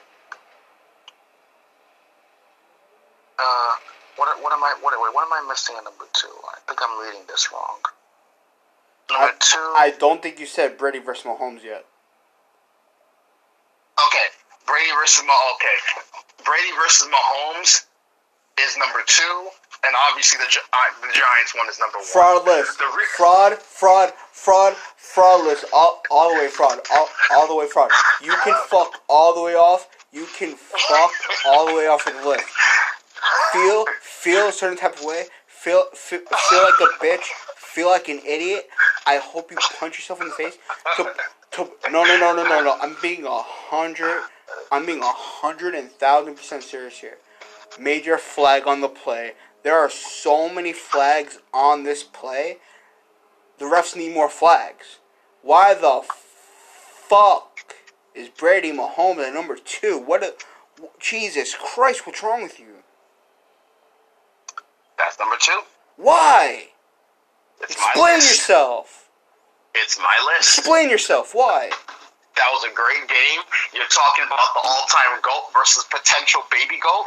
Uh, 3.38 3.74
what, 4.16 4.42
what 4.42 4.52
am 4.52 4.62
I? 4.62 4.74
What, 4.80 4.94
wait, 4.96 5.14
what 5.14 5.26
am 5.26 5.32
I 5.32 5.48
missing 5.48 5.76
in 5.78 5.84
number 5.84 6.04
two? 6.12 6.28
I 6.28 6.58
think 6.66 6.80
I'm 6.82 6.98
reading 7.04 7.22
this 7.28 7.48
wrong. 7.52 7.78
Number 9.10 9.34
two. 9.40 9.74
I 9.76 9.92
don't 9.98 10.22
think 10.22 10.38
you 10.40 10.46
said 10.46 10.78
Brady 10.78 10.98
versus 10.98 11.24
Mahomes 11.24 11.62
yet. 11.64 11.84
okay, 14.06 14.26
Brady 14.66 14.90
versus 14.98 15.24
Mah. 15.26 15.32
Okay, 15.54 15.76
Brady 16.44 16.72
versus 16.82 17.08
Mahomes 17.08 17.84
is 18.60 18.76
number 18.78 19.00
two, 19.06 19.48
and 19.84 19.94
obviously 20.08 20.38
the 20.38 20.46
uh, 20.46 20.76
the 21.00 21.12
Giants 21.12 21.54
one 21.56 21.68
is 21.68 21.78
number 21.78 21.98
one. 21.98 22.06
Fraud 22.06 22.46
list. 22.46 22.78
The 22.78 22.84
re- 22.84 23.12
Fraud, 23.16 23.58
fraud, 23.58 24.12
fraud, 24.30 24.74
fraud 24.96 25.44
list. 25.44 25.64
All, 25.72 26.02
all 26.10 26.32
the 26.32 26.40
way 26.40 26.48
fraud. 26.48 26.80
All, 26.94 27.08
all 27.34 27.48
the 27.48 27.54
way 27.54 27.66
fraud. 27.66 27.90
You 28.22 28.34
can 28.44 28.54
fuck 28.68 29.02
all 29.08 29.34
the 29.34 29.42
way 29.42 29.54
off. 29.54 29.88
You 30.12 30.26
can 30.38 30.56
fuck 30.56 31.10
all 31.46 31.66
the 31.66 31.74
way 31.74 31.86
off 31.86 32.06
of 32.06 32.14
the 32.14 32.28
list. 32.28 32.44
Feel, 33.52 33.84
feel 34.02 34.48
a 34.48 34.52
certain 34.52 34.76
type 34.76 34.98
of 34.98 35.04
way. 35.04 35.24
Feel, 35.46 35.84
feel, 35.94 36.20
feel 36.20 36.62
like 36.62 36.80
a 36.80 37.04
bitch. 37.04 37.24
Feel 37.56 37.88
like 37.88 38.08
an 38.08 38.20
idiot. 38.26 38.68
I 39.06 39.16
hope 39.16 39.50
you 39.50 39.56
punch 39.78 39.96
yourself 39.96 40.20
in 40.20 40.28
the 40.28 40.34
face. 40.34 40.58
To, 40.96 41.12
to, 41.52 41.70
no, 41.90 42.04
no, 42.04 42.18
no, 42.18 42.34
no, 42.34 42.44
no, 42.44 42.62
no. 42.62 42.76
I'm 42.80 42.96
being 43.00 43.24
a 43.24 43.42
hundred. 43.42 44.20
I'm 44.70 44.84
being 44.84 45.00
a 45.00 45.12
hundred 45.12 45.74
and 45.74 45.90
thousand 45.90 46.34
percent 46.34 46.62
serious 46.62 46.98
here. 46.98 47.16
Major 47.80 48.18
flag 48.18 48.66
on 48.66 48.80
the 48.80 48.88
play. 48.88 49.32
There 49.62 49.78
are 49.78 49.90
so 49.90 50.48
many 50.48 50.72
flags 50.72 51.38
on 51.52 51.84
this 51.84 52.02
play. 52.02 52.58
The 53.58 53.66
refs 53.66 53.96
need 53.96 54.12
more 54.12 54.28
flags. 54.28 54.98
Why 55.42 55.74
the 55.74 56.02
fuck 57.08 57.76
is 58.14 58.28
Brady 58.28 58.72
Mahomes 58.72 59.26
at 59.26 59.34
number 59.34 59.56
two? 59.56 59.98
What 59.98 60.22
a 60.22 60.34
Jesus 60.98 61.54
Christ! 61.54 62.06
What's 62.06 62.22
wrong 62.22 62.42
with 62.42 62.58
you? 62.58 62.82
That's 64.98 65.18
number 65.18 65.36
two. 65.38 65.60
Why? 65.96 66.68
It's 67.60 67.74
Explain 67.74 68.14
yourself. 68.16 69.10
It's 69.74 69.98
my 69.98 70.34
list. 70.36 70.58
Explain 70.58 70.90
yourself. 70.90 71.34
Why? 71.34 71.70
That 72.36 72.48
was 72.52 72.64
a 72.64 72.72
great 72.72 73.04
game. 73.08 73.40
You're 73.76 73.88
talking 73.92 74.24
about 74.24 74.48
the 74.56 74.62
all-time 74.64 75.20
goat 75.20 75.52
versus 75.52 75.84
potential 75.90 76.42
baby 76.50 76.80
goat, 76.80 77.04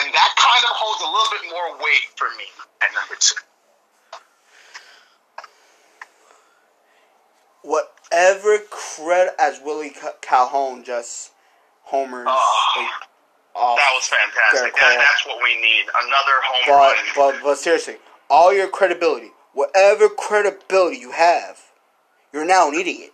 and 0.00 0.12
that 0.12 0.30
kind 0.36 0.62
of 0.68 0.72
holds 0.76 1.00
a 1.00 1.08
little 1.08 1.32
bit 1.32 1.44
more 1.50 1.68
weight 1.80 2.06
for 2.16 2.28
me 2.36 2.44
at 2.84 2.92
number 2.92 3.16
two. 3.18 3.40
Whatever 7.62 8.58
credit 8.70 9.34
as 9.40 9.60
Willie 9.64 9.92
Calhoun 10.20 10.84
just 10.84 11.32
homers. 11.82 12.26
Like, 12.26 12.36
off 13.56 13.78
That 13.78 13.90
was 13.94 14.06
fantastic. 14.06 14.74
That, 14.76 14.96
that's 14.98 15.26
what 15.26 15.42
we 15.42 15.56
need. 15.60 15.84
Another 16.04 16.36
home 16.44 16.64
But, 16.66 17.26
run. 17.26 17.34
but, 17.40 17.42
but 17.42 17.58
seriously, 17.58 17.96
all 18.28 18.52
your 18.52 18.68
credibility, 18.68 19.30
whatever 19.54 20.08
credibility 20.08 20.98
you 20.98 21.12
have, 21.12 21.58
you're 22.32 22.44
now 22.44 22.68
an 22.68 22.74
idiot. 22.74 23.12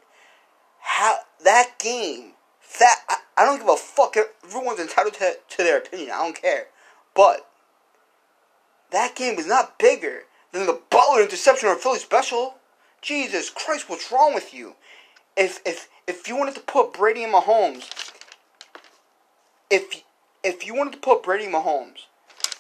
How 0.81 1.19
that 1.45 1.79
game? 1.79 2.33
That 2.79 2.97
I, 3.09 3.17
I 3.37 3.45
don't 3.45 3.59
give 3.59 3.69
a 3.69 3.77
fuck. 3.77 4.17
Everyone's 4.45 4.81
entitled 4.81 5.15
to, 5.15 5.37
to 5.49 5.57
their 5.59 5.79
opinion. 5.79 6.11
I 6.13 6.23
don't 6.23 6.41
care. 6.41 6.67
But 7.15 7.47
that 8.91 9.15
game 9.15 9.39
is 9.39 9.47
not 9.47 9.79
bigger 9.79 10.23
than 10.53 10.67
the 10.67 10.81
Butler 10.91 11.23
interception 11.23 11.69
or 11.69 11.77
Philly 11.77 11.99
special. 11.99 12.55
Jesus 13.01 13.51
Christ, 13.51 13.89
what's 13.89 14.13
wrong 14.13 14.35
with 14.35 14.55
you? 14.55 14.75
If 15.37 15.61
if 15.67 15.89
if 16.07 16.29
you 16.29 16.37
wanted 16.37 16.55
to 16.55 16.61
put 16.61 16.93
Brady 16.93 17.25
and 17.25 17.33
Mahomes, 17.33 17.91
if 19.71 20.03
if 20.45 20.67
you 20.67 20.75
wanted 20.75 20.93
to 20.93 20.99
put 20.99 21.23
Brady 21.23 21.47
and 21.47 21.55
Mahomes 21.55 22.07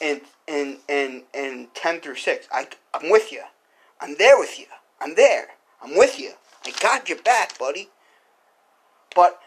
in 0.01 0.23
in 0.49 0.79
in 0.89 1.23
in 1.35 1.69
ten 1.75 2.01
through 2.01 2.17
six, 2.17 2.49
I 2.51 2.67
I'm 2.95 3.11
with 3.11 3.31
you. 3.31 3.43
I'm 4.01 4.17
there 4.17 4.39
with 4.39 4.59
you. 4.59 4.67
I'm 5.01 5.15
there. 5.15 5.49
I'm 5.83 5.97
with 5.97 6.19
you. 6.19 6.33
I 6.65 6.73
got 6.81 7.09
your 7.09 7.19
back, 7.23 7.59
buddy. 7.59 7.89
But 9.15 9.41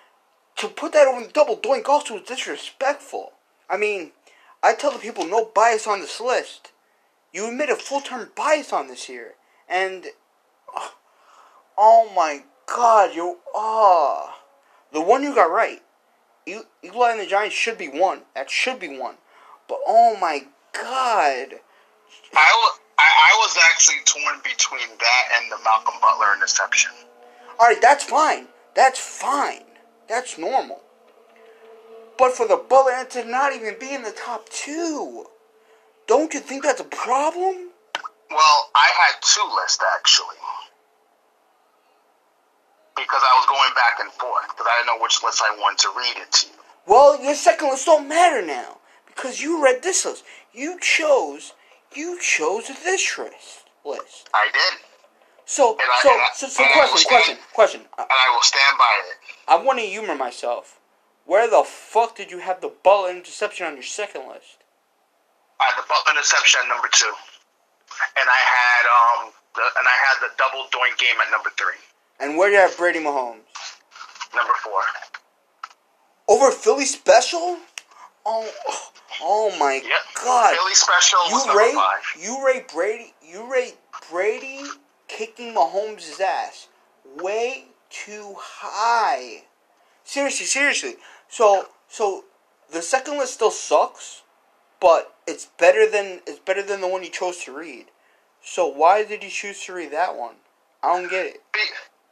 to 0.58 0.68
put 0.68 0.94
that 0.94 1.08
over 1.08 1.26
the 1.26 1.32
double 1.32 1.58
doink 1.58 1.88
also 1.88 2.18
is 2.18 2.28
disrespectful. 2.28 3.34
I 3.70 3.78
mean, 3.78 4.12
I 4.64 4.74
tell 4.74 4.92
the 4.92 5.00
people 5.00 5.26
no 5.26 5.46
bias 5.54 5.88
on 5.88 6.00
this 6.02 6.20
list. 6.22 6.72
You 7.34 7.48
admit 7.50 7.70
a 7.70 7.76
full 7.76 8.02
term 8.02 8.32
bias 8.36 8.72
on 8.72 8.88
this 8.88 9.06
here, 9.06 9.34
and 9.68 10.06
oh, 10.76 10.94
oh 11.78 12.12
my 12.16 12.44
God, 12.68 13.14
you 13.16 13.40
ah, 13.54 14.38
the 14.94 15.02
one 15.02 15.24
you 15.24 15.36
got 15.36 15.52
right. 15.52 15.82
You 16.46 16.64
Eli 16.84 17.12
and 17.12 17.20
the 17.20 17.26
Giants 17.26 17.56
should 17.56 17.78
be 17.78 17.88
one. 17.90 18.22
That 18.36 18.50
should 18.50 18.80
be 18.80 18.98
one. 18.98 19.16
But 19.68 19.80
oh 19.88 20.18
my 20.22 20.46
God, 20.74 21.60
I, 22.34 22.52
wa- 22.62 22.80
I, 23.00 23.10
I 23.10 23.38
was 23.42 23.58
actually 23.66 23.98
torn 24.06 24.40
between 24.44 24.88
that 25.00 25.42
and 25.42 25.52
the 25.52 25.58
Malcolm 25.64 25.96
Butler 26.02 26.34
interception. 26.36 26.92
all 27.60 27.68
right, 27.68 27.82
that's 27.82 28.04
fine. 28.04 28.48
That's 28.76 29.00
fine. 29.00 29.64
That's 30.08 30.38
normal. 30.38 30.82
But 32.18 32.34
for 32.34 32.48
the 32.48 32.58
Butler 32.58 33.06
to 33.12 33.26
not 33.26 33.54
even 33.54 33.76
be 33.80 33.94
in 33.94 34.04
the 34.04 34.12
top 34.12 34.48
two, 34.50 35.26
don't 36.08 36.34
you 36.34 36.40
think 36.40 36.64
that's 36.64 36.82
a 36.82 36.86
problem? 36.86 37.70
Well, 38.30 38.70
I 38.76 38.90
had 39.00 39.16
two 39.22 39.44
lists 39.62 39.84
actually. 39.96 40.38
Because 42.96 43.22
I 43.22 43.40
was 43.40 43.46
going 43.48 43.74
back 43.76 44.00
and 44.02 44.12
forth 44.12 44.48
because 44.50 44.68
I 44.70 44.80
didn't 44.80 44.98
know 44.98 45.04
which 45.04 45.22
list 45.24 45.42
I 45.44 45.56
wanted 45.58 45.80
to 45.80 45.90
read 45.98 46.22
it 46.22 46.32
to 46.32 46.48
you. 46.48 46.54
Well, 46.88 47.22
your 47.22 47.36
second 47.36 47.70
list 47.70 47.86
don't 47.86 48.08
matter 48.08 48.46
now 48.46 48.78
because 49.08 49.42
you 49.42 49.64
read 49.64 49.84
this 49.84 50.06
list. 50.06 50.24
You 50.54 50.80
chose, 50.80 51.54
you 51.94 52.20
chose 52.22 52.68
this 52.68 53.18
list. 53.18 53.64
List. 53.84 54.30
I 54.34 54.48
did, 54.54 54.80
So, 55.46 55.72
And 55.78 55.82
so, 56.02 56.10
I- 56.10 56.30
so, 56.34 56.48
so, 56.48 56.64
I 56.64 56.68
question, 56.74 56.96
will 56.98 57.04
question, 57.06 57.36
stand- 57.38 57.54
question. 57.54 57.82
I, 57.98 58.02
and 58.02 58.12
I 58.12 58.30
will 58.34 58.42
stand 58.42 58.78
by 58.78 59.02
it. 59.06 59.18
I 59.48 59.56
want 59.58 59.80
to 59.80 59.86
humor 59.86 60.16
myself. 60.16 60.80
where 61.26 61.50
the 61.50 61.64
fuck 61.64 62.16
did 62.16 62.30
you 62.32 62.40
have 62.40 62.62
the 62.62 62.70
Butler 62.84 63.10
interception 63.12 63.66
on 63.66 63.74
your 63.74 63.84
second 63.84 64.28
list? 64.28 64.62
I 65.60 65.66
had 65.66 65.78
the 65.82 65.88
Butler 65.88 66.14
interception 66.14 66.62
at 66.64 66.68
number 66.70 66.88
two, 66.92 67.14
and 68.18 68.28
I 68.30 68.42
had 68.58 68.84
um 69.26 69.34
the, 69.56 69.62
and 69.80 69.88
I 69.88 69.98
had 70.10 70.20
the 70.22 70.30
double 70.38 70.66
doink 70.70 70.98
game 70.98 71.16
at 71.22 71.32
number 71.32 71.50
three. 71.58 71.80
And 72.20 72.38
where 72.38 72.50
do 72.50 72.54
you 72.56 72.60
have 72.62 72.76
Brady 72.78 73.00
Mahomes? 73.00 73.42
Number 74.36 74.54
four. 74.64 74.82
Over 76.28 76.52
Philly 76.52 76.86
Special? 76.86 77.58
Oh, 78.26 78.50
oh 79.22 79.56
my 79.60 79.76
Yep. 79.84 80.02
God! 80.24 80.56
Philly 80.56 80.74
special 80.74 81.20
You 81.30 81.58
rate 81.58 81.74
five. 81.76 82.02
you 82.20 82.46
rate 82.46 82.68
Brady 82.74 83.14
you 83.22 83.52
rate 83.52 83.78
Brady 84.12 84.55
kicking 85.16 85.54
Mahomes' 85.54 86.20
ass 86.20 86.68
way 87.22 87.66
too 87.90 88.36
high. 88.38 89.44
Seriously, 90.04 90.46
seriously. 90.46 90.96
So 91.30 91.68
so 91.88 92.26
the 92.72 92.82
second 92.82 93.18
list 93.18 93.36
still 93.36 93.52
sucks, 93.52 94.24
but 94.80 95.16
it's 95.28 95.48
better 95.58 95.90
than 95.90 96.22
it's 96.28 96.40
better 96.40 96.62
than 96.62 96.82
the 96.82 96.88
one 96.88 97.04
you 97.04 97.10
chose 97.10 97.44
to 97.46 97.56
read. 97.56 97.86
So 98.42 98.68
why 98.68 99.04
did 99.04 99.24
you 99.24 99.30
choose 99.30 99.64
to 99.66 99.74
read 99.74 99.92
that 99.92 100.16
one? 100.16 100.36
I 100.84 101.00
don't 101.00 101.10
get 101.10 101.26
it. 101.26 101.42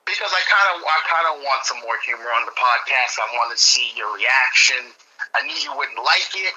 Because 0.05 0.31
I 0.31 0.41
kind 0.49 0.67
of 0.75 0.83
I 0.83 0.99
kind 1.05 1.37
of 1.37 1.43
want 1.43 1.65
some 1.65 1.77
more 1.81 1.99
humor 2.05 2.29
on 2.39 2.45
the 2.45 2.51
podcast. 2.51 3.19
I 3.19 3.27
want 3.35 3.55
to 3.55 3.61
see 3.61 3.91
your 3.95 4.13
reaction. 4.15 4.93
I 5.35 5.45
knew 5.45 5.55
you 5.55 5.75
wouldn't 5.77 5.97
like 6.03 6.31
it. 6.35 6.53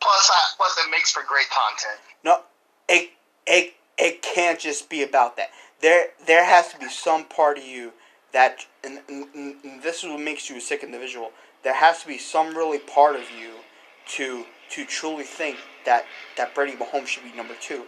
Plus, 0.00 0.30
I, 0.30 0.56
plus 0.56 0.76
it 0.78 0.90
makes 0.90 1.10
for 1.10 1.22
great 1.26 1.46
content. 1.50 2.00
No, 2.22 2.42
it 2.88 3.10
it 3.46 3.74
it 3.98 4.22
can't 4.22 4.58
just 4.58 4.88
be 4.88 5.02
about 5.02 5.36
that. 5.36 5.50
There 5.80 6.08
there 6.26 6.44
has 6.44 6.68
to 6.72 6.78
be 6.78 6.88
some 6.88 7.24
part 7.24 7.58
of 7.58 7.64
you 7.64 7.92
that, 8.32 8.66
and, 8.84 9.00
and, 9.08 9.26
and 9.64 9.82
this 9.82 10.02
is 10.04 10.10
what 10.10 10.20
makes 10.20 10.48
you 10.50 10.56
a 10.56 10.60
sick 10.60 10.82
individual. 10.82 11.30
There 11.62 11.74
has 11.74 12.02
to 12.02 12.08
be 12.08 12.18
some 12.18 12.56
really 12.56 12.78
part 12.78 13.16
of 13.16 13.22
you 13.30 13.52
to 14.16 14.44
to 14.70 14.84
truly 14.86 15.24
think 15.24 15.58
that 15.84 16.04
that 16.36 16.54
Brady 16.54 16.76
Mahomes 16.76 17.06
should 17.08 17.24
be 17.24 17.32
number 17.32 17.54
two. 17.60 17.84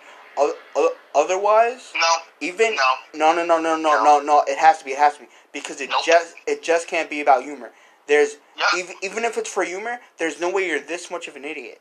Otherwise, 1.14 1.92
No, 1.96 2.06
even 2.40 2.76
No. 2.76 3.34
no 3.34 3.34
no 3.34 3.44
no 3.44 3.58
no 3.60 3.76
no 3.76 4.02
No. 4.04 4.20
no 4.20 4.44
it 4.46 4.58
has 4.58 4.78
to 4.78 4.84
be 4.84 4.92
it 4.92 4.98
has 4.98 5.14
to 5.14 5.20
be 5.20 5.28
because 5.52 5.80
it 5.80 5.90
Nope. 5.90 6.04
just 6.04 6.34
it 6.46 6.62
just 6.62 6.86
can't 6.86 7.10
be 7.10 7.20
about 7.20 7.42
humor. 7.42 7.72
There's 8.06 8.36
Yep. 8.56 8.68
even 8.76 8.94
even 9.02 9.24
if 9.24 9.36
it's 9.36 9.50
for 9.52 9.64
humor, 9.64 10.00
there's 10.18 10.38
no 10.40 10.48
way 10.48 10.66
you're 10.66 10.78
this 10.80 11.10
much 11.10 11.26
of 11.28 11.36
an 11.36 11.44
idiot. 11.44 11.80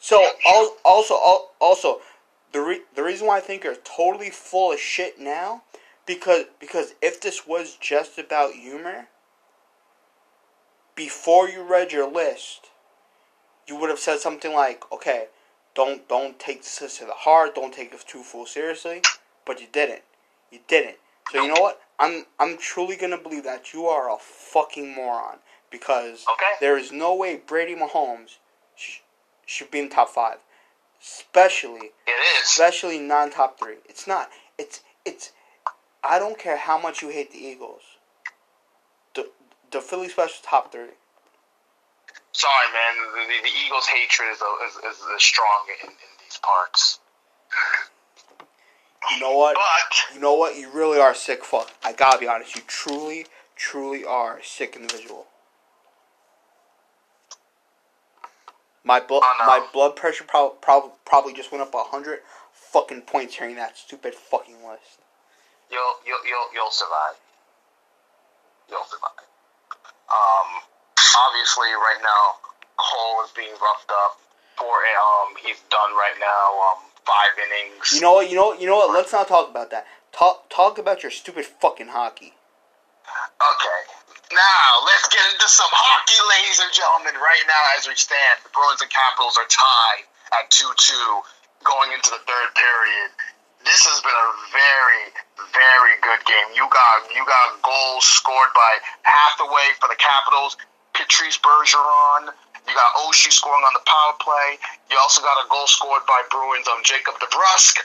So 0.00 0.20
Yep. 0.20 0.40
al- 0.46 0.76
also 0.84 1.14
al- 1.14 1.50
also 1.60 2.00
the 2.52 2.60
re- 2.60 2.82
the 2.94 3.02
reason 3.02 3.26
why 3.26 3.38
I 3.38 3.40
think 3.40 3.64
you're 3.64 3.76
totally 3.76 4.30
full 4.30 4.72
of 4.72 4.78
shit 4.80 5.18
now 5.18 5.62
because 6.06 6.44
because 6.60 6.94
if 7.02 7.20
this 7.20 7.46
was 7.46 7.76
just 7.80 8.18
about 8.18 8.52
humor 8.52 9.08
before 10.94 11.48
you 11.48 11.62
read 11.62 11.92
your 11.92 12.10
list 12.10 12.70
you 13.66 13.76
would 13.76 13.90
have 13.90 13.98
said 13.98 14.18
something 14.20 14.52
like 14.54 14.84
okay 14.92 15.26
don't 15.74 16.08
don't 16.08 16.38
take 16.38 16.62
this 16.62 16.98
to 16.98 17.04
the 17.04 17.12
heart 17.12 17.54
don't 17.54 17.74
take 17.74 17.92
it 17.92 18.04
too 18.06 18.22
full 18.22 18.46
seriously 18.46 19.02
but 19.44 19.60
you 19.60 19.66
didn't. 19.72 20.02
You 20.50 20.58
didn't. 20.66 20.96
So 21.30 21.40
you 21.42 21.54
know 21.54 21.60
what? 21.60 21.80
I'm 21.98 22.26
i'm 22.38 22.56
truly 22.58 22.96
gonna 22.96 23.18
believe 23.18 23.44
that 23.44 23.72
you 23.72 23.86
are 23.86 24.12
a 24.12 24.18
fucking 24.18 24.94
moron 24.94 25.38
because 25.70 26.24
Okay. 26.32 26.52
there 26.60 26.76
is 26.78 26.92
no 26.92 27.14
way 27.14 27.36
brady 27.36 27.74
mahomes 27.74 28.36
sh- 28.76 28.98
should 29.44 29.70
be 29.70 29.78
in 29.80 29.88
the 29.88 29.94
top 29.94 30.08
five 30.08 30.38
especially 31.06 31.92
it 32.06 32.10
is. 32.10 32.42
especially 32.44 32.98
non-top 32.98 33.58
three. 33.58 33.76
It's 33.88 34.06
not. 34.06 34.30
It's 34.58 34.80
it's. 35.04 35.32
I 36.02 36.18
don't 36.18 36.38
care 36.38 36.56
how 36.56 36.78
much 36.80 37.02
you 37.02 37.08
hate 37.08 37.32
the 37.32 37.38
Eagles. 37.38 37.82
The 39.14 39.30
the 39.70 39.80
Philly 39.80 40.08
special 40.08 40.36
top 40.42 40.72
three. 40.72 40.94
Sorry, 42.32 42.68
man. 42.72 42.94
The, 43.14 43.20
the, 43.20 43.42
the 43.48 43.54
Eagles' 43.64 43.86
hatred 43.86 44.28
is, 44.30 44.38
is, 44.38 44.76
is, 44.84 44.98
is 45.16 45.22
strong 45.22 45.64
in, 45.82 45.88
in 45.88 45.96
these 46.22 46.38
parts. 46.42 47.00
You 49.10 49.20
know 49.20 49.36
what? 49.36 49.54
But 49.54 50.14
You 50.14 50.20
know 50.20 50.34
what? 50.34 50.56
You 50.58 50.70
really 50.70 50.98
are 50.98 51.12
a 51.12 51.14
sick 51.14 51.44
fuck. 51.44 51.72
I 51.82 51.92
gotta 51.92 52.18
be 52.18 52.26
honest. 52.28 52.54
You 52.54 52.62
truly, 52.66 53.26
truly 53.54 54.04
are 54.04 54.38
a 54.38 54.44
sick 54.44 54.76
individual. 54.76 55.26
My 58.86 59.00
blood, 59.00 59.22
Oh, 59.24 59.36
no. 59.40 59.46
my 59.46 59.66
blood 59.72 59.96
pressure 59.96 60.22
prob- 60.22 60.60
prob- 60.62 60.92
probably 61.04 61.34
just 61.34 61.50
went 61.50 61.60
up 61.60 61.74
a 61.74 61.82
hundred 61.82 62.20
fucking 62.52 63.02
points 63.02 63.34
hearing 63.34 63.56
that 63.56 63.76
stupid 63.76 64.14
fucking 64.14 64.62
list. 64.62 65.02
you'll 65.72 65.94
you'll 66.06 66.22
you'll, 66.24 66.48
you'll 66.54 66.70
survive. 66.70 67.18
You'll 68.70 68.86
survive. 68.86 69.26
Um, 70.06 70.62
obviously, 71.26 71.66
right 71.74 71.98
now 72.00 72.38
Cole 72.78 73.24
is 73.24 73.32
being 73.34 73.50
roughed 73.60 73.90
up. 73.90 74.20
Poor 74.56 74.70
um, 74.70 75.34
he's 75.44 75.58
done 75.68 75.90
right 75.98 76.14
now. 76.20 76.70
Um, 76.70 76.78
five 77.04 77.34
innings. 77.42 77.92
You 77.92 78.00
know 78.02 78.12
what? 78.14 78.30
You 78.30 78.36
know 78.36 78.46
what? 78.54 78.60
You 78.60 78.66
know 78.68 78.76
what? 78.76 78.94
Let's 78.94 79.12
not 79.12 79.26
talk 79.26 79.50
about 79.50 79.70
that. 79.72 79.84
Talk 80.12 80.48
talk 80.48 80.78
about 80.78 81.02
your 81.02 81.10
stupid 81.10 81.44
fucking 81.44 81.88
hockey. 81.88 82.34
Okay. 83.36 83.80
Now, 84.34 84.66
let's 84.82 85.06
get 85.06 85.22
into 85.32 85.46
some 85.46 85.70
hockey, 85.70 86.18
ladies 86.34 86.58
and 86.58 86.72
gentlemen. 86.74 87.14
Right 87.14 87.44
now, 87.46 87.62
as 87.78 87.86
we 87.86 87.94
stand, 87.94 88.42
the 88.42 88.50
Bruins 88.50 88.82
and 88.82 88.90
Capitals 88.90 89.38
are 89.38 89.46
tied 89.46 90.04
at 90.34 90.50
2 90.50 90.66
2 90.66 91.62
going 91.62 91.94
into 91.94 92.10
the 92.10 92.18
third 92.26 92.50
period. 92.58 93.10
This 93.62 93.82
has 93.86 93.98
been 94.02 94.14
a 94.14 94.30
very, 94.50 95.04
very 95.54 95.94
good 96.02 96.22
game. 96.26 96.48
You 96.54 96.66
got 96.70 97.06
you 97.14 97.22
got 97.26 97.58
goals 97.62 98.06
scored 98.06 98.50
by 98.54 98.72
Hathaway 99.02 99.74
for 99.78 99.90
the 99.90 99.98
Capitals, 99.98 100.58
Patrice 100.94 101.38
Bergeron. 101.38 102.30
You 102.66 102.74
got 102.74 102.90
Oshie 103.06 103.30
scoring 103.30 103.62
on 103.62 103.74
the 103.78 103.86
power 103.86 104.14
play. 104.18 104.58
You 104.90 104.98
also 104.98 105.22
got 105.22 105.38
a 105.38 105.46
goal 105.46 105.66
scored 105.70 106.02
by 106.06 106.18
Bruins 106.30 106.66
um, 106.66 106.82
Jacob 106.82 107.14
DeBrusk. 107.22 107.78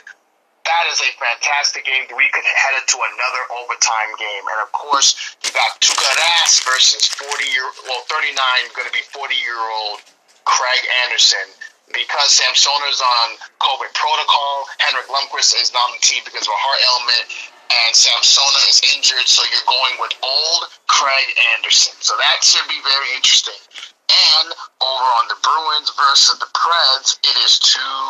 That 0.62 0.84
is 0.94 1.02
a 1.02 1.10
fantastic 1.18 1.82
game. 1.84 2.06
We 2.14 2.30
could 2.30 2.46
head 2.46 2.74
it 2.78 2.86
to 2.94 2.98
another 3.02 3.42
overtime 3.62 4.14
game. 4.14 4.44
And 4.46 4.60
of 4.62 4.70
course, 4.70 5.34
you 5.42 5.50
got 5.50 5.74
Tuukka 5.82 6.06
Rask 6.06 6.62
versus 6.62 7.02
40 7.18 7.28
year, 7.50 7.66
well, 7.90 8.02
39, 8.06 8.38
going 8.78 8.86
to 8.86 8.94
be 8.94 9.02
40 9.10 9.34
year 9.42 9.58
old 9.58 10.06
Craig 10.46 10.82
Anderson. 11.06 11.46
Because 11.90 12.40
Samsonov's 12.40 13.02
on 13.02 13.28
COVID 13.60 13.92
protocol, 13.92 14.64
Henrik 14.78 15.10
Lundqvist 15.12 15.52
is 15.60 15.74
not 15.74 15.90
on 15.90 15.98
the 15.98 16.02
team 16.06 16.22
because 16.24 16.46
of 16.48 16.54
a 16.54 16.60
heart 16.62 16.80
ailment, 16.88 17.26
and 17.68 17.92
Samsona 17.92 18.60
is 18.64 18.80
injured, 18.96 19.28
so 19.28 19.44
you're 19.52 19.68
going 19.68 20.00
with 20.00 20.16
old 20.24 20.62
Craig 20.88 21.28
Anderson. 21.52 21.92
So 22.00 22.16
that 22.16 22.40
should 22.40 22.64
be 22.64 22.80
very 22.80 23.12
interesting. 23.12 23.60
And 24.08 24.48
over 24.80 25.08
on 25.20 25.26
the 25.28 25.36
Bruins 25.44 25.92
versus 25.96 26.38
the 26.40 26.48
Preds, 26.56 27.18
it 27.24 27.36
is 27.44 27.58
two 27.60 28.06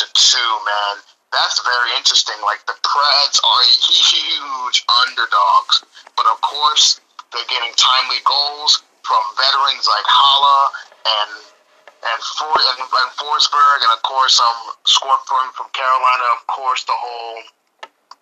to 0.00 0.04
two, 0.16 0.52
man. 0.64 0.96
That's 1.32 1.60
very 1.60 1.90
interesting. 1.96 2.36
Like 2.42 2.64
the 2.66 2.76
Preds 2.80 3.36
are 3.44 3.62
a 3.62 3.72
huge 3.84 4.84
underdogs, 4.88 5.84
but 6.16 6.26
of 6.26 6.40
course 6.40 7.00
they're 7.32 7.48
getting 7.52 7.72
timely 7.76 8.20
goals 8.24 8.82
from 9.04 9.22
veterans 9.36 9.84
like 9.88 10.06
Hala 10.08 10.72
and 11.04 11.32
and 11.98 12.20
For 12.38 12.48
and, 12.48 12.80
and 12.80 13.10
Forsberg, 13.18 13.78
and 13.84 13.92
of 13.92 14.02
course 14.06 14.40
um 14.40 14.72
scored 14.86 15.20
from 15.28 15.52
from 15.52 15.68
Carolina. 15.76 16.26
Of 16.40 16.46
course 16.48 16.84
the 16.84 16.96
whole 16.96 17.38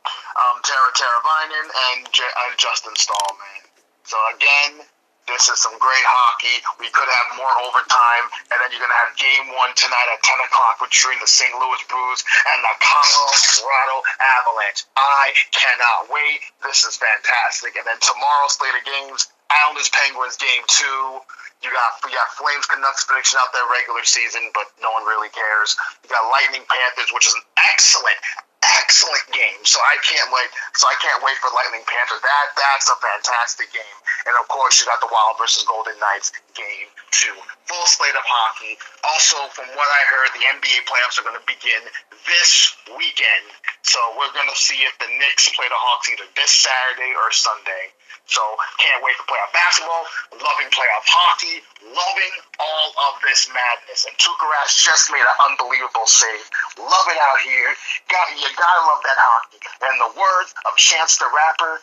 um 0.06 0.56
Tara 0.62 0.90
Teravainen 0.94 1.66
and, 1.66 2.08
J- 2.12 2.34
and 2.46 2.52
Justin 2.58 2.94
Stallman. 2.96 3.62
So 4.04 4.16
again, 4.34 4.86
this 5.26 5.50
is 5.50 5.58
some 5.58 5.74
great 5.78 6.06
hockey. 6.06 6.62
We 6.78 6.88
could 6.90 7.10
have 7.10 7.28
more 7.36 7.50
overtime, 7.66 8.24
and 8.50 8.56
then 8.62 8.70
you're 8.70 8.82
gonna 8.82 9.02
have 9.06 9.14
game 9.18 9.50
one 9.58 9.74
tonight 9.74 10.08
at 10.14 10.22
10 10.22 10.46
o'clock 10.46 10.78
between 10.78 11.18
the 11.18 11.26
St. 11.26 11.50
Louis 11.58 11.82
Blues 11.90 12.22
and 12.54 12.58
the 12.62 12.74
Colorado 12.78 13.96
Avalanche. 14.22 14.86
I 14.94 15.34
cannot 15.50 16.10
wait. 16.10 16.40
This 16.62 16.86
is 16.86 16.96
fantastic. 16.96 17.74
And 17.74 17.84
then 17.86 17.98
tomorrow's 17.98 18.54
slate 18.54 18.78
of 18.78 18.84
games: 18.86 19.26
Islanders 19.50 19.90
Penguins 19.90 20.38
game 20.38 20.62
two. 20.70 21.20
You 21.64 21.72
got 21.72 21.90
you 22.04 22.14
got 22.14 22.30
Flames 22.36 22.66
Canucks 22.70 23.04
finishing 23.08 23.40
out 23.42 23.50
their 23.50 23.66
regular 23.72 24.04
season, 24.04 24.52
but 24.54 24.70
no 24.78 24.92
one 24.92 25.04
really 25.08 25.32
cares. 25.32 25.74
You 26.04 26.08
got 26.12 26.22
Lightning 26.30 26.62
Panthers, 26.68 27.10
which 27.10 27.26
is 27.26 27.34
an 27.34 27.42
excellent, 27.56 28.18
excellent 28.62 29.26
game. 29.32 29.60
So 29.64 29.78
I 29.82 29.96
can't 30.00 30.30
wait. 30.32 30.50
So 30.78 30.86
I 30.88 30.96
can't 31.02 31.20
wait 31.24 31.36
for 31.42 31.50
Lightning 31.52 31.84
Panthers. 31.84 32.22
That 32.22 32.46
that's 32.56 32.88
a 32.88 32.96
fantastic 33.02 33.68
game. 33.74 33.98
And 34.26 34.34
of 34.38 34.48
course, 34.48 34.80
you 34.80 34.88
got 34.88 35.02
the 35.02 35.10
Wild 35.10 35.36
versus 35.38 35.64
Golden 35.66 35.96
Knights 35.98 36.32
game 36.54 36.88
two. 37.10 37.36
Full 37.66 37.86
slate 37.86 38.14
of 38.14 38.24
hockey. 38.24 38.78
Also, 39.04 39.36
from 39.52 39.68
what 39.74 39.88
I 39.88 40.02
heard, 40.08 40.30
the 40.36 40.44
NBA 40.46 40.86
playoffs 40.86 41.18
are 41.18 41.26
going 41.26 41.38
to 41.38 41.46
begin 41.48 41.82
this 42.26 42.74
weekend. 42.94 43.46
So 43.82 43.98
we're 44.18 44.32
going 44.32 44.50
to 44.50 44.58
see 44.58 44.80
if 44.86 44.94
the 44.98 45.10
Knicks 45.10 45.50
play 45.54 45.66
the 45.66 45.78
Hawks 45.78 46.10
either 46.10 46.28
this 46.36 46.52
Saturday 46.54 47.12
or 47.16 47.30
Sunday. 47.32 47.95
So 48.26 48.42
can't 48.82 49.02
wait 49.06 49.14
for 49.22 49.26
playoff 49.30 49.54
basketball. 49.54 50.04
Loving 50.34 50.70
playoff 50.74 51.06
hockey. 51.06 51.62
Loving 51.86 52.34
all 52.58 52.88
of 53.10 53.22
this 53.22 53.46
madness. 53.54 54.02
And 54.02 54.14
Tuukka 54.18 54.46
Rask 54.50 54.82
just 54.82 55.14
made 55.14 55.22
an 55.22 55.38
unbelievable 55.46 56.10
save. 56.10 56.46
Love 56.78 57.06
it 57.06 57.18
out 57.22 57.40
here. 57.46 57.70
Got 58.10 58.34
you 58.34 58.50
gotta 58.50 58.82
love 58.90 59.02
that 59.06 59.18
hockey. 59.18 59.62
And 59.86 59.96
the 60.02 60.12
words 60.18 60.50
of 60.66 60.74
Chance 60.74 61.18
the 61.22 61.30
Rapper. 61.30 61.80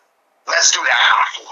Let's 0.47 0.71
do 0.71 0.83
that 0.83 0.99
hockey. 0.99 1.47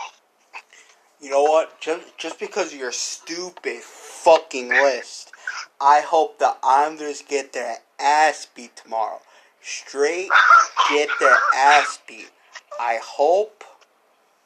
You 1.21 1.30
know 1.30 1.43
what? 1.43 1.80
Just 1.80 2.17
just 2.17 2.39
because 2.39 2.73
of 2.73 2.80
your 2.80 2.91
stupid 2.91 3.82
fucking 3.82 4.69
list, 4.69 5.32
I 5.80 6.01
hope 6.01 6.39
the 6.39 6.56
Islanders 6.63 7.21
get 7.21 7.54
their 7.54 7.77
ass 7.99 8.47
beat 8.54 8.75
tomorrow. 8.75 9.21
Straight 9.62 10.30
get 10.89 11.10
their 11.19 11.38
ass 11.56 11.99
beat. 12.08 12.32
I 12.80 12.99
hope 13.01 13.63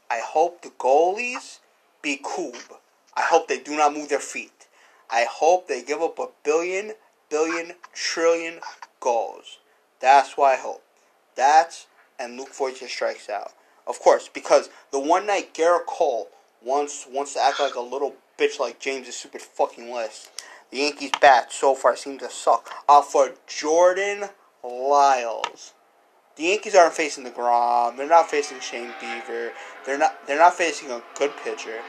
I 0.09 0.19
hope 0.19 0.61
the 0.61 0.69
goalies 0.69 1.59
be 2.01 2.19
cool. 2.21 2.53
I 3.15 3.21
hope 3.21 3.47
they 3.47 3.59
do 3.59 3.75
not 3.75 3.93
move 3.93 4.09
their 4.09 4.19
feet. 4.19 4.67
I 5.09 5.25
hope 5.29 5.67
they 5.67 5.81
give 5.81 6.01
up 6.01 6.19
a 6.19 6.27
billion, 6.43 6.93
billion, 7.29 7.73
trillion 7.93 8.59
goals. 8.99 9.59
That's 9.99 10.37
what 10.37 10.53
I 10.53 10.61
hope. 10.61 10.83
That's 11.35 11.87
and 12.19 12.37
Luke 12.37 12.53
Voit 12.53 12.77
just 12.77 12.93
strikes 12.93 13.29
out. 13.29 13.53
Of 13.87 13.99
course, 13.99 14.29
because 14.33 14.69
the 14.91 14.99
one 14.99 15.27
night 15.27 15.53
Gerrit 15.53 15.85
Cole 15.85 16.29
wants 16.63 17.05
wants 17.09 17.33
to 17.33 17.41
act 17.41 17.59
like 17.59 17.75
a 17.75 17.81
little 17.81 18.15
bitch 18.37 18.59
like 18.59 18.79
James' 18.79 19.07
is 19.07 19.15
stupid 19.15 19.41
fucking 19.41 19.93
list. 19.93 20.31
The 20.71 20.77
Yankees 20.77 21.11
bat 21.21 21.51
so 21.51 21.75
far 21.75 21.95
seem 21.95 22.17
to 22.19 22.29
suck. 22.29 22.71
Off 22.89 23.11
for 23.11 23.31
Jordan 23.47 24.29
Lyles. 24.63 25.73
The 26.35 26.43
Yankees 26.43 26.75
aren't 26.75 26.93
facing 26.93 27.23
deGrom. 27.23 27.95
They're 27.95 28.09
not 28.09 28.29
facing 28.29 28.59
Shane 28.59 28.91
Bieber. 29.01 29.51
They're 29.85 29.97
not. 29.97 30.27
They're 30.27 30.37
not 30.37 30.53
facing 30.53 30.91
a 30.91 31.01
good 31.17 31.31
pitcher. 31.43 31.79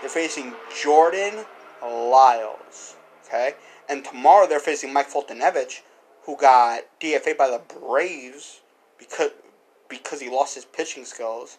They're 0.00 0.10
facing 0.10 0.54
Jordan 0.80 1.44
Lyles. 1.82 2.96
Okay, 3.26 3.54
and 3.88 4.04
tomorrow 4.04 4.46
they're 4.46 4.60
facing 4.60 4.92
Mike 4.92 5.10
Foltynewicz, 5.10 5.80
who 6.24 6.36
got 6.36 6.82
DFA 7.00 7.36
by 7.36 7.48
the 7.48 7.60
Braves 7.80 8.60
because 8.96 9.30
because 9.88 10.20
he 10.20 10.30
lost 10.30 10.54
his 10.54 10.64
pitching 10.64 11.04
skills. 11.04 11.58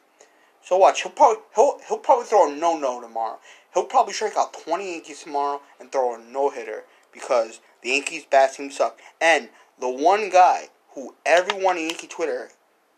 So 0.61 0.77
watch, 0.77 1.03
he'll 1.03 1.11
probably 1.11 1.41
he'll 1.53 1.79
he'll 1.87 1.97
probably 1.97 2.25
throw 2.25 2.49
a 2.49 2.55
no 2.55 2.77
no 2.77 3.01
tomorrow. 3.01 3.39
He'll 3.73 3.85
probably 3.85 4.13
strike 4.13 4.37
out 4.37 4.53
twenty 4.53 4.93
Yankees 4.93 5.23
tomorrow 5.23 5.61
and 5.81 5.91
throw 5.91 6.15
a 6.15 6.19
no 6.19 6.49
hitter 6.49 6.83
because 7.13 7.59
the 7.81 7.89
Yankees 7.89 8.25
bat 8.29 8.53
team 8.53 8.71
suck. 8.71 8.99
And 9.19 9.49
the 9.79 9.89
one 9.89 10.29
guy 10.29 10.69
who 10.97 11.13
everyone 11.27 11.77
in 11.77 11.89
Yankee 11.89 12.07
Twitter 12.07 12.49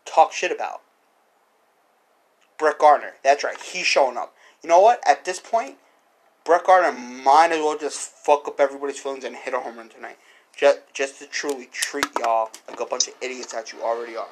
talks 0.06 0.34
shit 0.34 0.50
about, 0.50 0.80
Brett 2.58 2.78
Gardner. 2.78 3.12
That's 3.22 3.44
right, 3.44 3.60
he's 3.60 3.84
showing 3.84 4.16
up. 4.16 4.34
You 4.62 4.70
know 4.70 4.80
what? 4.80 5.06
At 5.06 5.26
this 5.26 5.38
point, 5.38 5.76
Brett 6.46 6.64
Gardner 6.64 6.98
might 6.98 7.52
as 7.52 7.58
well 7.58 7.76
just 7.76 7.98
fuck 7.98 8.48
up 8.48 8.58
everybody's 8.58 8.98
feelings 8.98 9.24
and 9.24 9.36
hit 9.36 9.52
a 9.52 9.58
home 9.60 9.76
run 9.76 9.90
tonight. 9.90 10.16
Just, 10.56 10.80
just 10.94 11.18
to 11.18 11.26
truly 11.26 11.68
treat 11.72 12.06
y'all 12.18 12.50
like 12.68 12.80
a 12.80 12.86
bunch 12.86 13.06
of 13.06 13.14
idiots 13.20 13.52
that 13.52 13.70
you 13.70 13.82
already 13.82 14.16
are. 14.16 14.26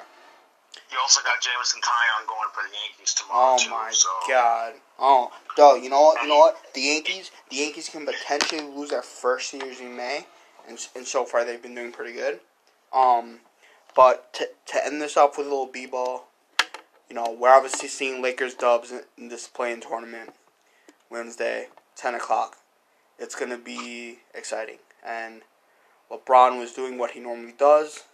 You 0.90 0.98
also 1.02 1.20
got 1.22 1.42
Jameson 1.42 1.80
Taillon 1.82 2.26
going 2.26 2.48
for 2.54 2.62
the 2.62 2.74
Yankees 2.88 3.12
tomorrow. 3.12 3.56
Oh 3.56 3.58
too, 3.58 3.70
my 3.70 3.90
so. 3.92 4.08
god. 4.26 4.74
Oh, 4.98 5.30
dog. 5.56 5.82
You 5.82 5.90
know 5.90 6.00
what? 6.00 6.22
You 6.22 6.28
know 6.28 6.38
what? 6.38 6.56
The 6.74 6.80
Yankees. 6.80 7.30
The 7.50 7.56
Yankees 7.56 7.90
can 7.90 8.06
potentially 8.06 8.62
lose 8.62 8.90
their 8.90 9.02
first 9.02 9.50
series 9.50 9.80
in 9.80 9.96
May, 9.96 10.26
and 10.66 10.78
and 10.96 11.06
so 11.06 11.24
far 11.24 11.44
they've 11.44 11.62
been 11.62 11.74
doing 11.74 11.92
pretty 11.92 12.14
good. 12.14 12.40
Um, 12.92 13.40
but 13.94 14.32
to 14.34 14.48
to 14.66 14.84
end 14.84 15.00
this 15.00 15.16
off 15.16 15.38
with 15.38 15.46
a 15.46 15.50
little 15.50 15.66
b-ball, 15.66 16.28
you 17.08 17.14
know, 17.14 17.36
we're 17.38 17.54
obviously 17.54 17.88
seeing 17.88 18.22
Lakers 18.22 18.54
dubs 18.54 18.92
in, 19.16 19.28
this 19.28 19.48
play-in 19.48 19.80
tournament 19.80 20.30
Wednesday, 21.10 21.68
ten 21.96 22.14
o'clock. 22.14 22.58
It's 23.18 23.34
gonna 23.34 23.58
be 23.58 24.18
exciting, 24.34 24.78
and 25.04 25.42
LeBron 26.10 26.58
was 26.58 26.72
doing 26.72 26.98
what 26.98 27.12
he 27.12 27.20
normally 27.20 27.54
does, 27.58 28.04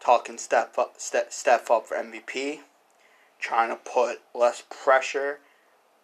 talking 0.00 0.38
step 0.38 0.76
up, 0.78 0.94
step, 0.98 1.32
step 1.32 1.70
up 1.70 1.86
for 1.86 1.96
MVP, 1.96 2.60
trying 3.38 3.70
to 3.70 3.76
put 3.76 4.20
less 4.34 4.62
pressure 4.68 5.38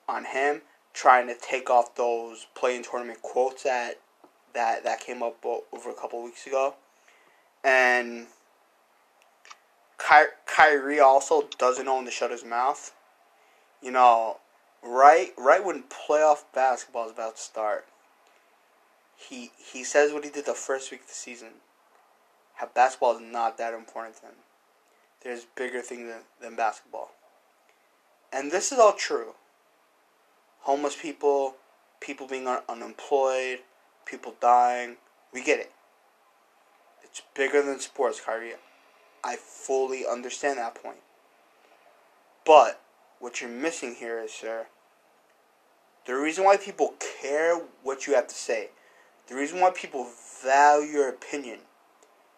on 0.08 0.24
him, 0.24 0.62
trying 0.94 1.26
to 1.26 1.34
take 1.34 1.68
off 1.68 1.94
those 1.94 2.46
play-in 2.54 2.82
tournament 2.82 3.20
quotes 3.22 3.64
that 3.64 3.98
that 4.54 4.84
that 4.84 5.00
came 5.00 5.22
up 5.22 5.44
over 5.44 5.90
a 5.90 5.94
couple 5.94 6.22
weeks 6.22 6.46
ago, 6.46 6.74
and 7.64 8.26
Ky- 9.98 10.32
Kyrie 10.46 11.00
also 11.00 11.48
doesn't 11.58 11.88
own 11.88 12.04
to 12.04 12.10
shut 12.10 12.30
his 12.30 12.44
mouth. 12.44 12.94
You 13.82 13.90
know, 13.90 14.38
right 14.82 15.32
right 15.36 15.64
when 15.64 15.84
playoff 15.84 16.44
basketball 16.54 17.06
is 17.06 17.12
about 17.12 17.36
to 17.36 17.42
start, 17.42 17.86
he 19.16 19.50
he 19.56 19.84
says 19.84 20.12
what 20.12 20.24
he 20.24 20.30
did 20.30 20.46
the 20.46 20.54
first 20.54 20.90
week 20.90 21.02
of 21.02 21.08
the 21.08 21.14
season. 21.14 21.48
How 22.54 22.66
basketball 22.74 23.16
is 23.16 23.20
not 23.20 23.58
that 23.58 23.74
important 23.74 24.16
to 24.16 24.26
him. 24.26 24.34
There's 25.22 25.46
bigger 25.56 25.82
things 25.82 26.08
than, 26.08 26.20
than 26.40 26.56
basketball. 26.56 27.10
And 28.32 28.50
this 28.50 28.72
is 28.72 28.78
all 28.78 28.94
true. 28.94 29.34
Homeless 30.60 30.96
people, 31.00 31.56
people 32.00 32.26
being 32.26 32.46
un- 32.46 32.62
unemployed, 32.68 33.60
people 34.04 34.34
dying. 34.40 34.96
We 35.32 35.42
get 35.42 35.60
it. 35.60 35.72
It's 37.02 37.22
bigger 37.34 37.62
than 37.62 37.78
sports, 37.80 38.20
Kyrie. 38.20 38.54
I 39.24 39.36
fully 39.36 40.06
understand 40.06 40.58
that 40.58 40.74
point. 40.74 40.98
But 42.44 42.80
what 43.18 43.40
you're 43.40 43.50
missing 43.50 43.96
here 43.96 44.20
is, 44.20 44.32
sir, 44.32 44.66
the 46.06 46.14
reason 46.14 46.44
why 46.44 46.56
people 46.56 46.94
care 47.20 47.60
what 47.82 48.06
you 48.06 48.14
have 48.14 48.28
to 48.28 48.34
say, 48.34 48.68
the 49.28 49.34
reason 49.34 49.60
why 49.60 49.70
people 49.70 50.06
value 50.42 50.92
your 50.92 51.08
opinion, 51.08 51.60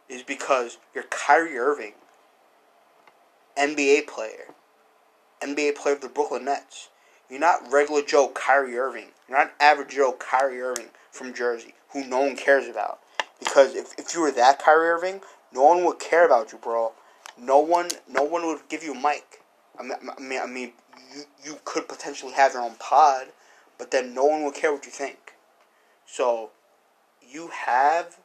is 0.08 0.22
because 0.22 0.78
you're 0.94 1.04
Kyrie 1.04 1.58
Irving, 1.58 1.92
NBA 3.58 4.06
player, 4.06 4.54
NBA 5.42 5.76
player 5.76 5.96
of 5.96 6.00
the 6.00 6.08
Brooklyn 6.08 6.46
Nets. 6.46 6.88
You're 7.28 7.40
not 7.40 7.70
regular 7.70 8.00
Joe 8.00 8.28
Kyrie 8.28 8.78
Irving. 8.78 9.08
You're 9.28 9.36
not 9.36 9.52
average 9.60 9.94
Joe 9.94 10.12
Kyrie 10.12 10.62
Irving 10.62 10.88
from 11.10 11.34
Jersey, 11.34 11.74
who 11.90 12.06
no 12.06 12.20
one 12.20 12.36
cares 12.36 12.66
about. 12.66 13.00
Because 13.38 13.74
if, 13.74 13.92
if 13.98 14.14
you 14.14 14.22
were 14.22 14.32
that 14.32 14.58
Kyrie 14.58 14.88
Irving, 14.88 15.20
no 15.52 15.64
one 15.64 15.84
would 15.84 15.98
care 15.98 16.26
about 16.26 16.52
you, 16.52 16.58
bro. 16.58 16.92
No 17.38 17.58
one, 17.58 17.88
no 18.08 18.22
one 18.22 18.46
would 18.46 18.68
give 18.68 18.82
you 18.82 18.94
a 18.94 19.00
mic. 19.00 19.42
I 19.78 19.82
mean, 19.82 19.92
I 20.16 20.20
mean, 20.20 20.40
I 20.42 20.46
mean, 20.46 20.72
you 21.14 21.24
you 21.44 21.58
could 21.64 21.88
potentially 21.88 22.32
have 22.32 22.52
your 22.52 22.62
own 22.62 22.74
pod, 22.78 23.28
but 23.78 23.90
then 23.90 24.14
no 24.14 24.24
one 24.24 24.44
would 24.44 24.54
care 24.54 24.72
what 24.72 24.84
you 24.84 24.90
think. 24.90 25.34
So, 26.06 26.50
you 27.22 27.48
have 27.48 28.18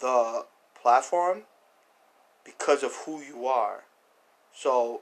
the 0.00 0.44
platform 0.80 1.42
because 2.44 2.82
of 2.82 2.92
who 3.04 3.20
you 3.20 3.46
are. 3.46 3.84
So, 4.54 5.00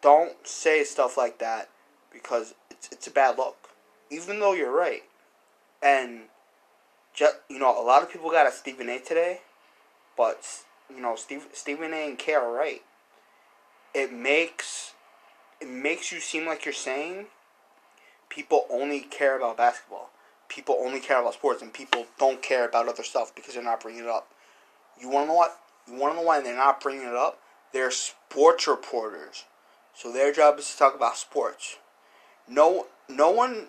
don't 0.00 0.46
say 0.46 0.84
stuff 0.84 1.16
like 1.16 1.38
that 1.38 1.68
because 2.12 2.54
it's 2.70 2.88
it's 2.88 3.06
a 3.06 3.10
bad 3.10 3.36
look. 3.36 3.68
Even 4.10 4.40
though 4.40 4.52
you're 4.52 4.74
right, 4.74 5.02
and 5.82 6.22
just 7.14 7.36
you 7.48 7.58
know, 7.58 7.80
a 7.80 7.82
lot 7.82 8.02
of 8.02 8.12
people 8.12 8.30
got 8.30 8.46
a 8.46 8.52
Stephen 8.52 8.88
A. 8.88 8.98
today, 8.98 9.40
but 10.16 10.64
you 10.94 11.00
know, 11.00 11.14
Steve, 11.16 11.46
Stephen 11.52 11.92
A. 11.92 12.08
and 12.08 12.18
K 12.18 12.34
are 12.34 12.52
right. 12.52 12.82
It 13.94 14.12
makes 14.12 14.92
it 15.60 15.68
makes 15.68 16.12
you 16.12 16.20
seem 16.20 16.44
like 16.46 16.64
you're 16.64 16.74
saying 16.74 17.26
people 18.28 18.66
only 18.70 19.00
care 19.00 19.36
about 19.36 19.56
basketball. 19.56 20.10
People 20.48 20.76
only 20.80 21.00
care 21.00 21.20
about 21.20 21.34
sports, 21.34 21.62
and 21.62 21.72
people 21.72 22.06
don't 22.18 22.42
care 22.42 22.68
about 22.68 22.88
other 22.88 23.02
stuff 23.02 23.34
because 23.34 23.54
they're 23.54 23.62
not 23.62 23.80
bringing 23.80 24.04
it 24.04 24.10
up. 24.10 24.28
You 25.00 25.08
want 25.08 25.24
to 25.24 25.28
know 25.28 25.34
what? 25.34 25.58
You 25.88 25.94
want 25.94 26.14
to 26.14 26.20
know 26.20 26.26
why 26.26 26.40
they're 26.40 26.56
not 26.56 26.80
bringing 26.80 27.06
it 27.06 27.14
up? 27.14 27.40
They're 27.72 27.90
sports 27.90 28.66
reporters, 28.66 29.44
so 29.94 30.12
their 30.12 30.32
job 30.32 30.58
is 30.58 30.70
to 30.70 30.78
talk 30.78 30.94
about 30.94 31.16
sports. 31.16 31.76
No, 32.48 32.86
no 33.08 33.30
one. 33.30 33.68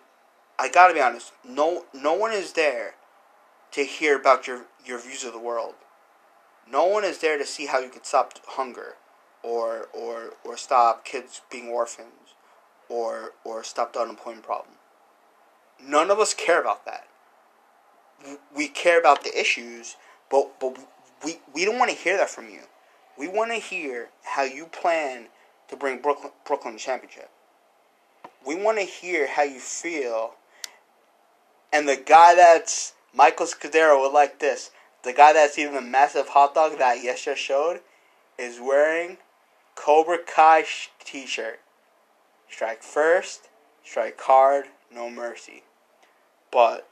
I 0.58 0.70
gotta 0.70 0.94
be 0.94 1.02
honest. 1.02 1.34
No, 1.48 1.86
no 1.94 2.14
one 2.14 2.32
is 2.32 2.54
there 2.54 2.96
to 3.76 3.84
hear 3.84 4.16
about 4.16 4.48
your 4.48 4.62
your 4.86 5.00
views 5.00 5.26
of 5.26 5.34
the 5.34 5.40
world. 5.40 5.74
No 6.72 6.86
one 6.86 7.04
is 7.04 7.20
there 7.20 7.38
to 7.38 7.46
see 7.46 7.66
how 7.66 7.80
you 7.80 7.90
can 7.90 8.06
stop 8.06 8.34
hunger, 8.48 8.96
or 9.44 9.90
or 9.94 10.32
or 10.46 10.56
stop 10.56 11.04
kids 11.04 11.42
being 11.52 11.68
orphans, 11.68 12.36
or 12.88 13.34
or 13.44 13.66
stop 13.66 13.92
the 13.92 14.00
unemployment 14.00 14.46
problem. 14.46 14.76
None 15.86 16.10
of 16.10 16.20
us 16.20 16.34
care 16.34 16.62
about 16.62 16.86
that. 16.86 17.08
We 18.56 18.70
care 18.70 18.98
about 18.98 19.26
the 19.26 19.38
issues, 19.38 19.98
but 20.32 20.58
but 20.62 20.80
we 21.26 21.40
we 21.54 21.66
don't 21.66 21.78
want 21.78 21.92
to 21.92 21.98
hear 21.98 22.16
that 22.16 22.30
from 22.30 22.50
you. 22.50 22.62
We 23.18 23.28
want 23.28 23.52
to 23.52 23.58
hear 23.58 24.08
how 24.24 24.44
you 24.44 24.68
plan 24.68 25.28
to 25.68 25.76
bring 25.76 26.02
Brooklyn 26.02 26.32
Brooklyn 26.46 26.78
championship. 26.78 27.30
We 28.48 28.56
want 28.56 28.78
to 28.78 28.86
hear 28.86 29.28
how 29.28 29.44
you 29.44 29.60
feel. 29.60 30.36
And 31.74 31.90
the 31.90 31.98
guy 31.98 32.36
that's 32.36 32.94
Michael 33.16 33.46
Scudero 33.46 34.02
would 34.02 34.12
like 34.12 34.40
this. 34.40 34.72
The 35.04 35.14
guy 35.14 35.32
that's 35.32 35.58
eating 35.58 35.74
the 35.74 35.82
massive 35.82 36.30
hot 36.30 36.54
dog 36.54 36.78
that 36.80 37.02
Yes 37.02 37.24
just 37.24 37.42
showed 37.42 37.80
is 38.38 38.60
wearing 38.60 39.18
Cobra 39.76 40.18
Kai 40.18 40.64
sh- 40.64 40.90
t-shirt. 41.04 41.60
Strike 42.50 42.84
first, 42.84 43.50
strike 43.84 44.20
hard, 44.20 44.66
no 44.94 45.10
mercy. 45.10 45.64
But 46.52 46.88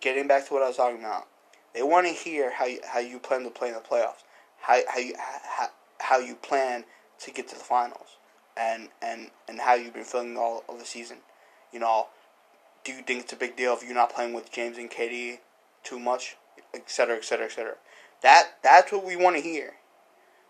getting 0.00 0.28
back 0.28 0.46
to 0.46 0.54
what 0.54 0.62
I 0.62 0.68
was 0.68 0.76
talking 0.76 1.00
about, 1.00 1.26
they 1.74 1.82
want 1.82 2.06
to 2.06 2.12
hear 2.12 2.52
how 2.52 2.66
you, 2.66 2.80
how 2.84 3.00
you 3.00 3.18
plan 3.18 3.42
to 3.42 3.50
play 3.50 3.68
in 3.68 3.74
the 3.74 3.80
playoffs, 3.80 4.22
how 4.60 4.80
how 4.88 4.98
you 4.98 5.14
how, 5.18 5.68
how 5.98 6.18
you 6.18 6.36
plan 6.36 6.84
to 7.20 7.30
get 7.32 7.48
to 7.48 7.54
the 7.56 7.60
finals, 7.60 8.16
and 8.56 8.88
and 9.02 9.30
and 9.48 9.60
how 9.60 9.74
you've 9.74 9.94
been 9.94 10.04
feeling 10.04 10.36
all 10.36 10.64
of 10.68 10.78
the 10.78 10.84
season. 10.84 11.18
You 11.72 11.80
know, 11.80 12.08
do 12.84 12.92
you 12.92 13.02
think 13.02 13.24
it's 13.24 13.32
a 13.32 13.36
big 13.36 13.56
deal 13.56 13.74
if 13.74 13.84
you're 13.84 13.94
not 13.94 14.14
playing 14.14 14.32
with 14.32 14.52
James 14.52 14.78
and 14.78 14.90
KD 14.90 15.38
too 15.84 15.98
much, 15.98 16.36
etc., 16.74 17.16
etc., 17.16 17.16
et 17.16 17.24
cetera, 17.24 17.46
et 17.46 17.52
cetera? 17.52 17.74
That 18.22 18.54
that's 18.62 18.90
what 18.90 19.04
we 19.04 19.16
want 19.16 19.36
to 19.36 19.42
hear. 19.42 19.74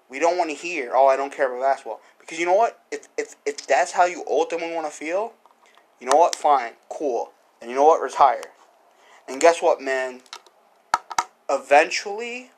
We 0.09 0.19
don't 0.19 0.39
want 0.39 0.51
to 0.51 0.57
hear, 0.57 0.93
oh, 0.95 1.09
I 1.09 1.17
don't 1.17 1.33
care 1.33 1.49
about 1.49 1.63
basketball. 1.63 2.01
Because 2.21 2.39
you 2.39 2.47
know 2.47 2.55
what? 2.55 2.81
If, 2.93 3.09
if, 3.19 3.37
if 3.45 3.67
that's 3.67 3.93
how 3.93 4.05
you 4.05 4.25
ultimately 4.29 4.75
want 4.75 4.87
to 4.87 4.93
feel, 4.93 5.33
you 6.01 6.07
know 6.09 6.17
what? 6.17 6.35
Fine, 6.35 6.73
cool. 6.89 7.33
And 7.61 7.71
you 7.71 7.77
know 7.77 7.85
what? 7.85 8.01
Retire. 8.03 8.45
And 9.27 9.41
guess 9.41 9.63
what, 9.63 9.81
man? 9.81 10.21
Eventually, 11.51 12.51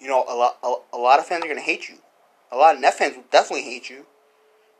you 0.00 0.08
know, 0.08 0.24
a 0.28 0.34
lot, 0.34 0.58
a, 0.62 0.74
a 0.96 0.98
lot 0.98 1.18
of 1.18 1.26
fans 1.26 1.44
are 1.44 1.54
to 1.54 1.60
hate 1.60 1.88
you. 1.88 1.96
A 2.52 2.56
lot 2.56 2.74
of 2.74 2.80
net 2.80 2.94
fans 2.94 3.16
will 3.16 3.24
definitely 3.30 3.64
hate 3.64 3.88
you. 3.88 4.06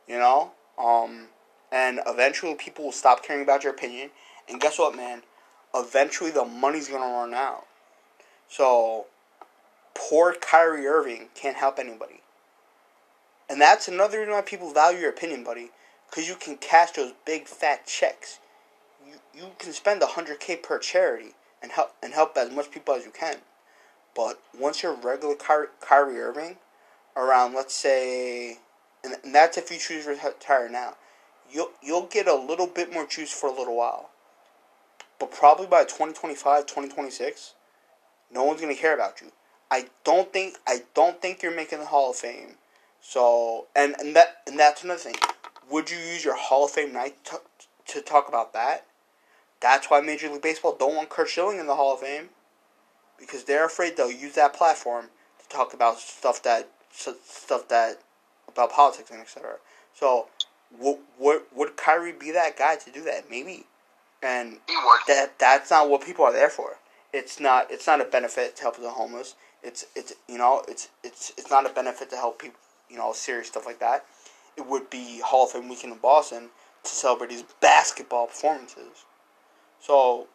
You 0.07 0.19
know? 0.19 0.51
Um, 0.77 1.27
and 1.71 1.99
eventually 2.05 2.55
people 2.55 2.85
will 2.85 2.91
stop 2.91 3.23
caring 3.23 3.43
about 3.43 3.63
your 3.63 3.73
opinion. 3.73 4.11
And 4.47 4.61
guess 4.61 4.77
what, 4.77 4.95
man? 4.95 5.23
Eventually 5.75 6.31
the 6.31 6.45
money's 6.45 6.87
going 6.87 7.01
to 7.01 7.07
run 7.07 7.33
out. 7.33 7.65
So, 8.47 9.07
poor 9.93 10.33
Kyrie 10.33 10.87
Irving 10.87 11.27
can't 11.35 11.57
help 11.57 11.79
anybody. 11.79 12.21
And 13.49 13.61
that's 13.61 13.87
another 13.87 14.19
reason 14.19 14.33
why 14.33 14.41
people 14.41 14.73
value 14.73 14.99
your 14.99 15.09
opinion, 15.09 15.43
buddy. 15.43 15.71
Because 16.09 16.27
you 16.27 16.35
can 16.35 16.57
cash 16.57 16.91
those 16.91 17.13
big 17.25 17.47
fat 17.47 17.85
checks. 17.85 18.39
You, 19.05 19.15
you 19.33 19.51
can 19.59 19.73
spend 19.73 20.01
100k 20.01 20.63
per 20.63 20.79
charity 20.79 21.33
and 21.61 21.71
help 21.71 21.93
and 22.01 22.13
help 22.13 22.37
as 22.37 22.51
much 22.51 22.71
people 22.71 22.93
as 22.93 23.05
you 23.05 23.11
can. 23.11 23.37
But 24.15 24.39
once 24.57 24.81
you're 24.81 24.93
regular 24.93 25.35
Kyrie, 25.35 26.19
Irving, 26.19 26.57
around 27.17 27.53
let's 27.53 27.75
say, 27.75 28.59
and, 29.03 29.15
and 29.23 29.35
that's 29.35 29.57
if 29.57 29.69
you 29.71 29.77
choose 29.77 30.05
to 30.05 30.11
retire 30.11 30.69
now, 30.69 30.95
you'll 31.51 31.71
you'll 31.83 32.05
get 32.05 32.27
a 32.27 32.35
little 32.35 32.67
bit 32.67 32.93
more 32.93 33.05
juice 33.05 33.31
for 33.31 33.47
a 33.49 33.53
little 33.53 33.75
while. 33.75 34.09
But 35.19 35.31
probably 35.31 35.67
by 35.67 35.83
2025, 35.83 36.65
2026, 36.65 37.53
no 38.31 38.43
one's 38.43 38.61
gonna 38.61 38.75
care 38.75 38.93
about 38.93 39.21
you. 39.21 39.31
I 39.71 39.87
don't 40.03 40.31
think 40.31 40.57
I 40.67 40.83
don't 40.93 41.21
think 41.21 41.41
you're 41.41 41.55
making 41.55 41.79
the 41.79 41.85
Hall 41.85 42.11
of 42.11 42.17
Fame. 42.17 42.55
So 43.01 43.67
and 43.75 43.95
and 43.99 44.15
that 44.15 44.37
and 44.47 44.59
that's 44.59 44.83
another 44.83 44.99
thing. 44.99 45.15
Would 45.69 45.89
you 45.89 45.97
use 45.97 46.23
your 46.23 46.35
Hall 46.35 46.65
of 46.65 46.71
Fame 46.71 46.93
night 46.93 47.23
to, 47.25 47.41
to 47.87 48.01
talk 48.01 48.27
about 48.27 48.53
that? 48.53 48.85
That's 49.61 49.89
why 49.89 50.01
Major 50.01 50.29
League 50.29 50.41
Baseball 50.41 50.75
don't 50.77 50.95
want 50.95 51.09
Curt 51.09 51.29
Schilling 51.29 51.59
in 51.59 51.67
the 51.67 51.75
Hall 51.75 51.93
of 51.93 52.01
Fame 52.01 52.29
because 53.19 53.45
they're 53.45 53.65
afraid 53.65 53.97
they'll 53.97 54.11
use 54.11 54.35
that 54.35 54.53
platform 54.53 55.07
to 55.39 55.49
talk 55.49 55.73
about 55.73 55.99
stuff 55.99 56.43
that 56.43 56.69
stuff 56.91 57.67
that 57.69 57.99
about 58.47 58.71
politics 58.71 59.11
and 59.11 59.21
etc. 59.21 59.57
So 59.93 60.27
would, 60.79 60.99
would 61.19 61.41
would 61.53 61.77
Kyrie 61.77 62.11
be 62.11 62.31
that 62.31 62.57
guy 62.57 62.75
to 62.75 62.91
do 62.91 63.03
that? 63.03 63.29
Maybe, 63.29 63.65
and 64.25 64.57
that 65.07 65.37
that's 65.37 65.69
not 65.69 65.89
what 65.89 66.03
people 66.03 66.25
are 66.25 66.33
there 66.33 66.49
for. 66.49 66.77
It's 67.13 67.39
not 67.39 67.69
it's 67.69 67.87
not 67.87 68.01
a 68.01 68.05
benefit 68.05 68.55
to 68.57 68.63
help 68.63 68.77
the 68.77 68.89
homeless. 68.89 69.35
It's 69.63 69.85
it's 69.95 70.13
you 70.27 70.37
know 70.37 70.63
it's 70.67 70.89
it's 71.03 71.31
it's 71.37 71.49
not 71.49 71.69
a 71.69 71.73
benefit 71.73 72.09
to 72.09 72.15
help 72.15 72.41
people 72.41 72.59
you 72.89 72.97
know 72.97 73.13
serious 73.13 73.47
stuff 73.47 73.65
like 73.65 73.79
that. 73.79 74.05
It 74.57 74.65
would 74.67 74.89
be 74.89 75.21
Hall 75.23 75.45
of 75.45 75.51
Fame 75.51 75.69
weekend 75.69 75.93
in 75.93 75.99
Boston 75.99 76.49
to 76.83 76.89
celebrate 76.89 77.31
his 77.31 77.43
basketball 77.61 78.27
performances. 78.27 79.05
So 79.79 80.27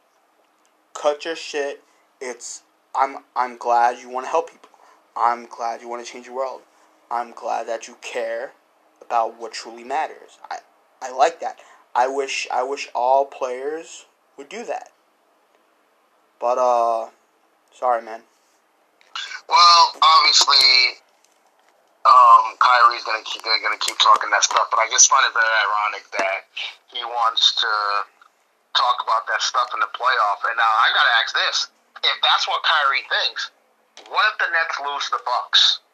cut 0.94 1.24
your 1.24 1.36
shit. 1.36 1.82
It's 2.20 2.62
I'm 2.94 3.18
I'm 3.34 3.56
glad 3.56 3.98
you 3.98 4.08
want 4.08 4.26
to 4.26 4.30
help 4.30 4.50
people. 4.50 4.70
I'm 5.16 5.46
glad 5.46 5.82
you 5.82 5.88
want 5.88 6.04
to 6.04 6.10
change 6.10 6.26
the 6.26 6.32
world. 6.32 6.62
I'm 7.10 7.32
glad 7.32 7.66
that 7.66 7.88
you 7.88 7.96
care 8.00 8.52
about 9.02 9.38
what 9.40 9.52
truly 9.52 9.82
matters. 9.82 10.38
I 10.48 10.58
I 11.02 11.10
like 11.10 11.40
that. 11.40 11.58
I 11.94 12.06
wish 12.08 12.46
I 12.50 12.62
wish 12.62 12.88
all 12.94 13.24
players 13.24 14.06
would 14.36 14.48
do 14.48 14.64
that. 14.64 14.90
But 16.40 16.58
uh 16.58 17.10
sorry 17.72 18.02
man. 18.02 18.22
Well, 19.48 19.92
obviously 20.00 21.00
um, 22.00 22.56
Kyrie's 22.56 23.04
gonna 23.04 23.24
keep 23.28 23.44
gonna 23.44 23.80
keep 23.80 23.98
talking 24.00 24.32
that 24.32 24.44
stuff, 24.44 24.72
but 24.72 24.80
I 24.80 24.88
just 24.88 25.12
find 25.12 25.20
it 25.28 25.36
very 25.36 25.54
ironic 25.68 26.04
that 26.16 26.48
he 26.88 27.04
wants 27.04 27.52
to 27.60 27.70
talk 28.72 29.04
about 29.04 29.28
that 29.28 29.44
stuff 29.44 29.68
in 29.76 29.80
the 29.84 29.90
playoff. 29.92 30.40
And 30.48 30.56
now 30.56 30.72
I 30.80 30.88
gotta 30.96 31.14
ask 31.20 31.30
this: 31.36 31.56
if 32.00 32.16
that's 32.24 32.48
what 32.48 32.64
Kyrie 32.64 33.04
thinks, 33.04 33.52
what 34.08 34.24
if 34.32 34.40
the 34.40 34.48
Nets 34.48 34.80
lose 34.80 35.06
the 35.12 35.20
Bucks, 35.28 35.84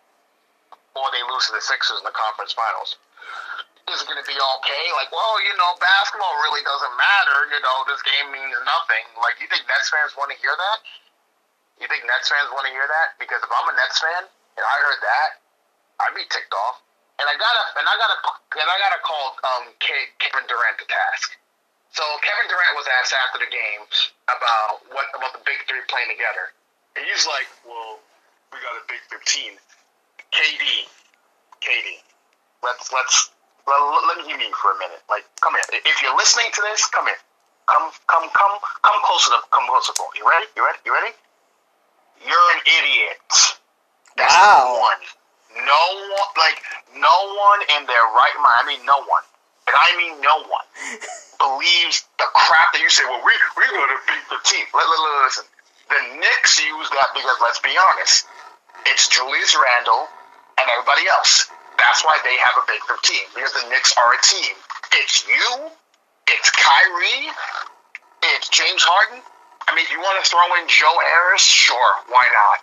or 0.95 1.11
they 1.11 1.27
lose 1.27 1.51
to 1.51 1.59
the 1.59 1.65
Sixers 1.65 1.99
in 1.99 2.07
the 2.07 2.15
conference 2.15 2.55
finals? 2.55 3.03
Is 3.87 4.03
going 4.03 4.18
to 4.18 4.27
be 4.27 4.35
okay? 4.35 4.85
Like, 4.99 5.14
well, 5.14 5.38
you 5.46 5.55
know, 5.55 5.79
basketball 5.79 6.35
really 6.42 6.59
doesn't 6.66 6.94
matter. 6.99 7.38
You 7.55 7.61
know, 7.62 7.87
this 7.87 8.03
game 8.03 8.35
means 8.35 8.51
nothing. 8.66 9.07
Like, 9.14 9.38
you 9.38 9.46
think 9.46 9.62
Nets 9.70 9.87
fans 9.94 10.11
want 10.18 10.35
to 10.35 10.38
hear 10.42 10.51
that? 10.51 10.79
You 11.79 11.87
think 11.87 12.03
Nets 12.03 12.27
fans 12.27 12.51
want 12.51 12.66
to 12.66 12.72
hear 12.75 12.83
that? 12.83 13.14
Because 13.22 13.38
if 13.38 13.46
I'm 13.46 13.70
a 13.70 13.75
Nets 13.79 14.03
fan 14.03 14.27
and 14.27 14.64
I 14.66 14.77
heard 14.90 15.01
that, 15.07 15.31
I'd 16.03 16.18
be 16.18 16.27
ticked 16.27 16.51
off. 16.51 16.83
And 17.16 17.31
I 17.31 17.35
gotta, 17.38 17.64
and 17.81 17.87
I 17.88 17.94
gotta, 17.96 18.18
and 18.61 18.68
I 18.68 18.77
gotta 18.77 19.01
call 19.01 19.27
um, 19.46 19.64
Kevin 19.81 20.44
Durant 20.51 20.77
to 20.83 20.87
task. 20.90 21.38
So 21.96 22.05
Kevin 22.20 22.44
Durant 22.53 22.77
was 22.77 22.85
asked 23.01 23.16
after 23.16 23.40
the 23.40 23.49
game 23.49 23.88
about 24.29 24.85
what 24.92 25.09
about 25.16 25.33
the 25.33 25.40
big 25.49 25.64
three 25.64 25.81
playing 25.88 26.12
together, 26.12 26.53
and 26.92 27.09
he's 27.09 27.25
like, 27.25 27.49
"Well, 27.64 28.05
we 28.53 28.61
got 28.61 28.77
a 28.77 28.85
big 28.85 29.01
fifteen. 29.09 29.57
KD, 30.29 30.92
KD. 31.64 32.05
Let's 32.61 32.92
let's 32.92 33.33
let, 33.67 33.79
let 34.07 34.17
me 34.19 34.25
hear 34.31 34.39
me 34.39 34.49
for 34.55 34.71
a 34.73 34.79
minute. 34.79 35.03
Like, 35.11 35.27
come 35.43 35.55
here. 35.55 35.67
If 35.83 36.03
you're 36.03 36.17
listening 36.17 36.51
to 36.55 36.61
this, 36.71 36.87
come 36.91 37.07
here. 37.07 37.19
Come, 37.67 37.91
come, 38.07 38.31
come, 38.31 38.55
come 38.63 38.99
closer 39.03 39.35
to, 39.35 39.43
come 39.51 39.67
closer 39.67 39.91
to 39.91 40.03
You 40.15 40.23
ready? 40.23 40.47
You 40.55 40.63
ready? 40.63 40.79
You 40.87 40.93
ready? 40.95 41.13
You're 42.23 42.49
an 42.55 42.63
idiot. 42.63 43.31
That's 44.15 44.33
wow. 44.33 44.79
one. 44.81 45.03
No 45.67 45.83
one, 46.15 46.31
like, 46.39 46.63
no 46.95 47.17
one 47.35 47.61
in 47.75 47.83
their 47.91 48.07
right 48.15 48.37
mind. 48.39 48.59
I 48.61 48.65
mean, 48.71 48.83
no 48.87 49.03
one. 49.03 49.25
And 49.67 49.75
I 49.75 49.91
mean, 49.99 50.15
no 50.23 50.47
one 50.47 50.67
believes 51.43 52.07
the 52.23 52.29
crap 52.39 52.71
that 52.71 52.81
you 52.81 52.89
say. 52.89 53.03
Well, 53.03 53.19
we 53.19 53.35
we're 53.59 53.73
going 53.75 53.91
to 53.91 54.01
beat 54.07 54.27
the 54.31 54.41
team. 54.47 54.63
Let, 54.71 54.87
let, 54.87 55.01
let, 55.03 55.27
listen. 55.27 55.47
The 55.91 56.01
Knicks 56.23 56.63
use 56.63 56.89
that 56.95 57.11
because 57.15 57.39
let's 57.43 57.59
be 57.59 57.75
honest, 57.75 58.27
it's 58.87 59.09
Julius 59.11 59.59
Randle 59.59 60.07
and 60.59 60.67
everybody 60.71 61.07
else. 61.11 61.51
That's 61.79 62.05
why 62.05 62.17
they 62.25 62.37
have 62.41 62.57
a 62.61 62.65
big 62.67 62.83
15 62.89 63.37
because 63.37 63.53
the 63.53 63.65
Knicks 63.69 63.93
are 63.97 64.11
a 64.12 64.21
team. 64.25 64.55
It's 64.97 65.25
you, 65.29 65.71
it's 66.29 66.51
Kyrie, 66.51 67.29
it's 68.35 68.49
James 68.49 68.83
Harden. 68.83 69.21
I 69.67 69.75
mean, 69.75 69.83
if 69.85 69.91
you 69.91 69.99
want 69.99 70.17
to 70.23 70.25
throw 70.29 70.47
in 70.62 70.65
Joe 70.71 70.97
Harris, 71.11 71.43
sure, 71.43 71.93
why 72.09 72.25
not? 72.31 72.59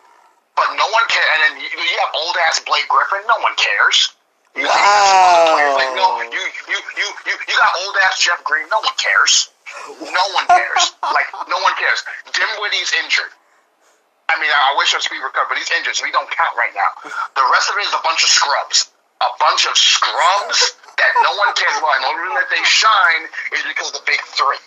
But 0.56 0.72
no 0.80 0.88
one 0.88 1.06
cares. 1.10 1.30
And 1.36 1.40
then 1.44 1.54
you, 1.60 1.68
you 1.68 1.98
have 2.00 2.14
old 2.16 2.36
ass 2.48 2.62
Blake 2.64 2.88
Griffin. 2.88 3.26
No 3.28 3.38
one 3.44 3.58
cares. 3.58 4.14
You 4.56 4.70
wow. 4.70 5.74
Like, 5.76 5.98
no, 5.98 6.22
you, 6.30 6.38
you, 6.38 6.78
you, 6.78 7.08
you, 7.26 7.36
you 7.36 7.56
got 7.58 7.74
old 7.84 7.96
ass 8.06 8.22
Jeff 8.22 8.40
Green. 8.46 8.70
No 8.70 8.80
one 8.80 8.96
cares. 8.96 9.50
No 10.00 10.26
one 10.38 10.46
cares. 10.46 10.94
like, 11.02 11.30
no 11.50 11.58
one 11.66 11.74
cares. 11.76 12.06
Dinwiddie's 12.30 12.94
injured. 13.04 13.34
I 14.30 14.38
mean, 14.40 14.54
I 14.54 14.78
wish 14.78 14.94
I 14.94 15.02
was 15.02 15.10
be 15.10 15.18
recovered, 15.18 15.50
but 15.50 15.58
he's 15.58 15.74
injured, 15.74 15.98
so 15.98 16.06
he 16.06 16.14
don't 16.14 16.30
count 16.30 16.54
right 16.56 16.72
now. 16.78 16.90
The 17.36 17.46
rest 17.52 17.68
of 17.70 17.76
it 17.82 17.86
is 17.90 17.94
a 17.98 18.02
bunch 18.06 18.24
of 18.24 18.30
scrubs 18.30 18.93
a 19.24 19.32
bunch 19.40 19.64
of 19.66 19.76
scrubs 19.80 20.76
that 21.00 21.12
no 21.24 21.32
one 21.40 21.52
cares 21.56 21.78
about. 21.80 21.96
And 21.96 22.04
the 22.04 22.10
only 22.12 22.24
reason 22.28 22.38
that 22.44 22.52
they 22.52 22.64
shine 22.68 23.24
is 23.56 23.62
because 23.64 23.88
of 23.92 24.04
the 24.04 24.06
big 24.06 24.20
three. 24.36 24.60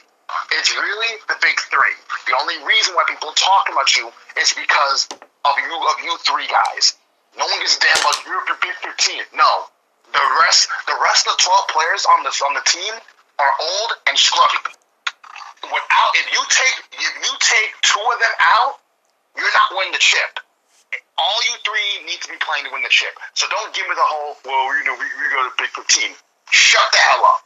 It's 0.59 0.73
really 0.75 1.13
the 1.29 1.39
big 1.39 1.57
three. 1.71 1.97
The 2.27 2.35
only 2.41 2.59
reason 2.65 2.97
why 2.97 3.07
people 3.07 3.31
talk 3.37 3.71
about 3.71 3.95
you 3.95 4.11
is 4.41 4.51
because 4.57 5.07
of 5.13 5.55
you 5.61 5.75
of 5.77 5.97
you 6.03 6.13
three 6.27 6.49
guys. 6.51 6.99
No 7.39 7.47
one 7.47 7.59
gives 7.61 7.77
a 7.77 7.81
damn 7.85 8.01
about 8.01 8.19
you 8.25 8.33
your 8.33 8.59
big 8.59 8.75
fifteen. 8.83 9.23
No. 9.37 9.71
The 10.11 10.25
rest 10.43 10.67
the 10.89 10.99
rest 10.99 11.29
of 11.29 11.37
the 11.37 11.43
twelve 11.45 11.67
players 11.69 12.03
on 12.11 12.25
the 12.25 12.33
on 12.49 12.53
the 12.59 12.65
team 12.67 12.95
are 13.39 13.53
old 13.61 13.91
and 14.09 14.17
scrubby. 14.19 14.75
Without 15.63 16.13
if 16.19 16.27
you 16.33 16.43
take 16.51 16.77
if 16.97 17.15
you 17.23 17.33
take 17.39 17.71
two 17.87 18.03
of 18.03 18.19
them 18.19 18.35
out, 18.41 18.83
you're 19.39 19.55
not 19.55 19.69
winning 19.79 19.93
the 19.95 20.03
chip 20.03 20.43
all 21.17 21.39
you 21.49 21.57
three 21.65 22.05
need 22.05 22.21
to 22.21 22.29
be 22.29 22.39
playing 22.45 22.69
to 22.69 22.71
win 22.73 22.85
the 22.85 22.93
chip. 22.93 23.17
So 23.35 23.49
don't 23.49 23.73
give 23.73 23.89
me 23.89 23.95
the 23.97 24.09
whole, 24.09 24.37
well, 24.45 24.69
you 24.77 24.85
know, 24.85 24.97
we, 24.97 25.07
we 25.09 25.25
got 25.33 25.49
a 25.49 25.55
big 25.57 25.73
team. 25.89 26.13
Shut 26.53 26.85
the 26.93 27.03
hell 27.03 27.25
up. 27.25 27.43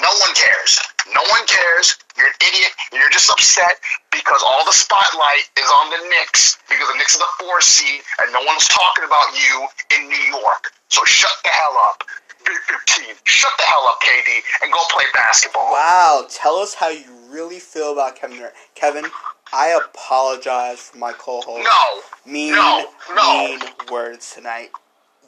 No 0.00 0.08
one 0.08 0.32
cares. 0.34 0.80
No 1.12 1.20
one 1.30 1.44
cares. 1.44 1.94
You're 2.16 2.26
an 2.26 2.40
idiot. 2.40 2.72
You're 2.92 3.12
just 3.12 3.28
upset 3.28 3.76
because 4.10 4.40
all 4.42 4.64
the 4.64 4.72
spotlight 4.72 5.44
is 5.60 5.68
on 5.68 5.92
the 5.92 6.00
Knicks 6.08 6.58
because 6.68 6.88
the 6.88 6.96
Knicks 6.96 7.14
are 7.16 7.22
the 7.22 7.32
four 7.38 7.60
seed 7.60 8.00
and 8.24 8.32
no 8.32 8.40
one's 8.48 8.66
talking 8.68 9.04
about 9.04 9.28
you 9.36 9.68
in 9.96 10.08
New 10.08 10.24
York. 10.32 10.72
So 10.88 11.04
shut 11.04 11.36
the 11.44 11.50
hell 11.52 11.76
up. 11.92 12.04
Big 12.44 12.58
15. 12.66 13.14
Shut 13.24 13.52
the 13.58 13.64
hell 13.64 13.84
up, 13.86 14.00
KD, 14.02 14.40
and 14.64 14.72
go 14.72 14.80
play 14.90 15.04
basketball. 15.14 15.70
Wow. 15.70 16.26
Tell 16.28 16.56
us 16.56 16.74
how 16.74 16.88
you 16.88 17.21
really 17.32 17.58
feel 17.58 17.92
about 17.92 18.16
Kevin 18.16 18.36
Durant. 18.36 18.54
Kevin, 18.74 19.04
I 19.52 19.68
apologize 19.78 20.80
for 20.80 20.98
my 20.98 21.12
co-host. 21.12 21.64
No. 21.64 22.30
Mean, 22.30 22.52
no, 22.54 22.86
no. 23.14 23.46
mean 23.48 23.60
words 23.90 24.34
tonight. 24.34 24.70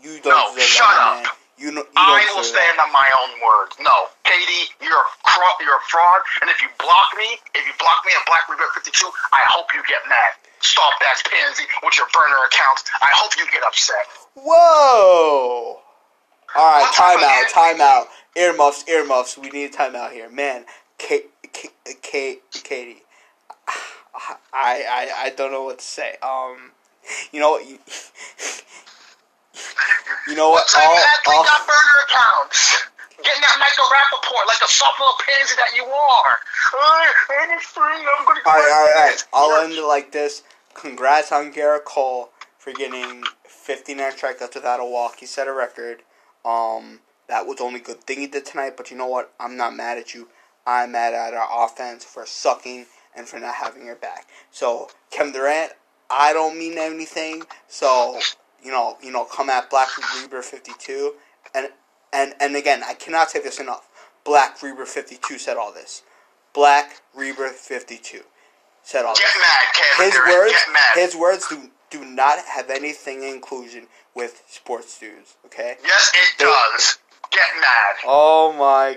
You 0.03 0.21
don't 0.21 0.37
no, 0.37 0.55
deserve 0.55 0.69
shut 0.69 0.87
that, 0.87 1.01
up. 1.01 1.23
man. 1.25 1.33
You 1.57 1.71
know, 1.71 1.87
you 1.87 1.97
I 1.97 2.19
will 2.35 2.43
stand 2.43 2.79
that. 2.79 2.87
on 2.87 2.91
my 2.93 3.07
own 3.23 3.31
words. 3.39 3.79
No, 3.79 4.11
KD, 4.27 4.75
you're 4.83 4.91
a 4.99 5.11
cro- 5.23 5.59
you're 5.63 5.79
a 5.79 5.87
fraud. 5.87 6.21
And 6.43 6.51
if 6.51 6.61
you 6.61 6.69
block 6.83 7.15
me, 7.17 7.39
if 7.55 7.63
you 7.63 7.73
block 7.79 8.03
me 8.05 8.11
at 8.19 8.27
Black 8.27 8.43
Rebel 8.51 8.67
52, 8.75 8.91
I 9.33 9.43
hope 9.55 9.71
you 9.73 9.81
get 9.87 10.03
mad. 10.11 10.35
Stop 10.61 10.93
that 11.01 11.23
pansy 11.31 11.63
with 11.83 11.97
your 11.97 12.11
burner 12.13 12.43
accounts. 12.51 12.83
I 13.01 13.09
hope 13.15 13.39
you 13.39 13.47
get 13.55 13.63
upset. 13.63 14.03
Whoa! 14.35 15.79
All 16.57 16.71
right, 16.75 16.91
timeout, 16.91 17.55
timeout. 17.55 18.07
Earmuffs, 18.37 18.85
earmuffs. 18.89 19.39
We 19.39 19.51
need 19.51 19.71
a 19.71 19.77
timeout 19.77 20.13
here, 20.13 20.29
man. 20.29 20.65
Kate, 20.99 21.31
Kate, 21.55 22.43
KD. 22.53 22.97
I, 23.67 24.37
I, 24.53 25.11
I 25.27 25.31
don't 25.31 25.51
know 25.51 25.65
what 25.65 25.79
to 25.79 25.85
say. 25.85 26.17
Um, 26.23 26.73
you 27.33 27.41
know 27.41 27.51
what? 27.53 27.67
You, 27.69 27.79
you 30.29 30.35
know 30.37 30.51
what? 30.51 30.65
What 30.65 30.69
type 30.69 30.85
All, 30.85 30.97
athlete 30.97 31.37
all, 31.37 31.45
got 31.45 31.67
burner 31.67 31.99
accounts? 32.09 32.85
Getting 33.23 33.41
that 33.41 33.57
Michael 33.59 33.89
Rapaport 33.89 34.47
like 34.47 34.63
a 34.63 34.69
soft 34.69 35.01
little 35.01 35.17
pansy 35.25 35.55
that 35.57 35.75
you 35.75 35.85
are. 35.85 36.37
I'm 38.19 38.27
gonna 38.27 38.41
all 38.47 38.53
right, 38.53 38.73
all 38.73 38.85
right, 38.85 38.95
all 39.33 39.51
right. 39.51 39.61
I'll 39.61 39.65
end 39.65 39.73
it 39.75 39.87
like 39.87 40.13
this. 40.13 40.43
Congrats 40.75 41.33
on 41.33 41.53
Gerrit 41.53 41.85
Cole 41.85 42.31
for 42.59 42.73
getting 42.73 43.23
59 43.47 44.13
strikeouts 44.13 44.55
without 44.55 44.81
a 44.81 44.85
walk. 44.85 45.21
He 45.21 45.27
set 45.27 45.47
a 45.49 45.53
record. 45.53 46.03
Um, 46.45 47.01
that 47.29 47.47
was 47.47 47.57
the 47.57 47.65
only 47.65 47.81
good 47.81 48.03
thing 48.05 48.21
he 48.21 48.27
did 48.27 48.45
tonight. 48.45 48.77
But 48.77 48.91
you 48.91 48.97
know 48.97 49.07
what? 49.07 49.33
I'm 49.39 49.57
not 49.57 49.75
mad 49.75 49.99
at 49.99 50.15
you. 50.15 50.29
I'm 50.67 50.93
mad 50.93 51.15
at 51.15 51.35
our 51.35 51.65
offense 51.67 52.05
for 52.05 52.25
sucking 52.27 52.87
and 53.17 53.27
for 53.29 53.39
not 53.39 53.55
having 53.57 53.85
your 53.87 53.97
back. 53.97 54.27
So 54.51 54.89
Kevin 55.11 55.33
Durant, 55.33 55.73
I 56.11 56.33
don't 56.33 56.59
mean 56.59 56.79
anything. 56.79 57.43
So 57.69 58.19
you 58.62 58.71
know, 58.71 58.97
you 59.03 59.11
know, 59.12 59.25
come 59.25 59.51
at 59.51 59.69
Black 59.71 59.89
Reaper 60.21 60.41
52, 60.43 61.12
and 61.55 61.69
and 62.12 62.35
and 62.41 62.57
again, 62.57 62.83
I 62.87 62.95
cannot 62.95 63.31
say 63.31 63.41
this 63.43 63.61
enough. 63.61 63.89
Black 64.25 64.62
Reaper 64.62 64.87
52 64.87 65.39
said 65.39 65.57
all 65.59 65.73
this. 65.73 66.03
Black 66.55 67.03
Reaper 67.15 67.49
52 67.49 68.21
said 68.83 69.05
all 69.05 69.15
Get 69.15 69.25
this. 69.25 69.35
mad, 69.43 69.65
Kevin 69.75 70.05
His 70.07 70.15
Durant. 70.15 70.39
words, 70.39 70.53
Get 70.53 70.73
mad. 70.73 70.95
his 71.05 71.17
words 71.17 71.49
do 71.49 71.71
do 71.91 72.05
not 72.05 72.39
have 72.47 72.71
anything 72.71 73.23
in 73.23 73.35
inclusion 73.35 73.87
with 74.15 74.43
sports 74.49 74.99
dudes. 74.99 75.37
Okay. 75.47 75.77
yes, 75.85 76.11
it 76.15 76.39
does. 76.39 76.99
Get 77.31 77.43
mad. 77.61 77.97
Oh 78.07 78.53
my 78.53 78.95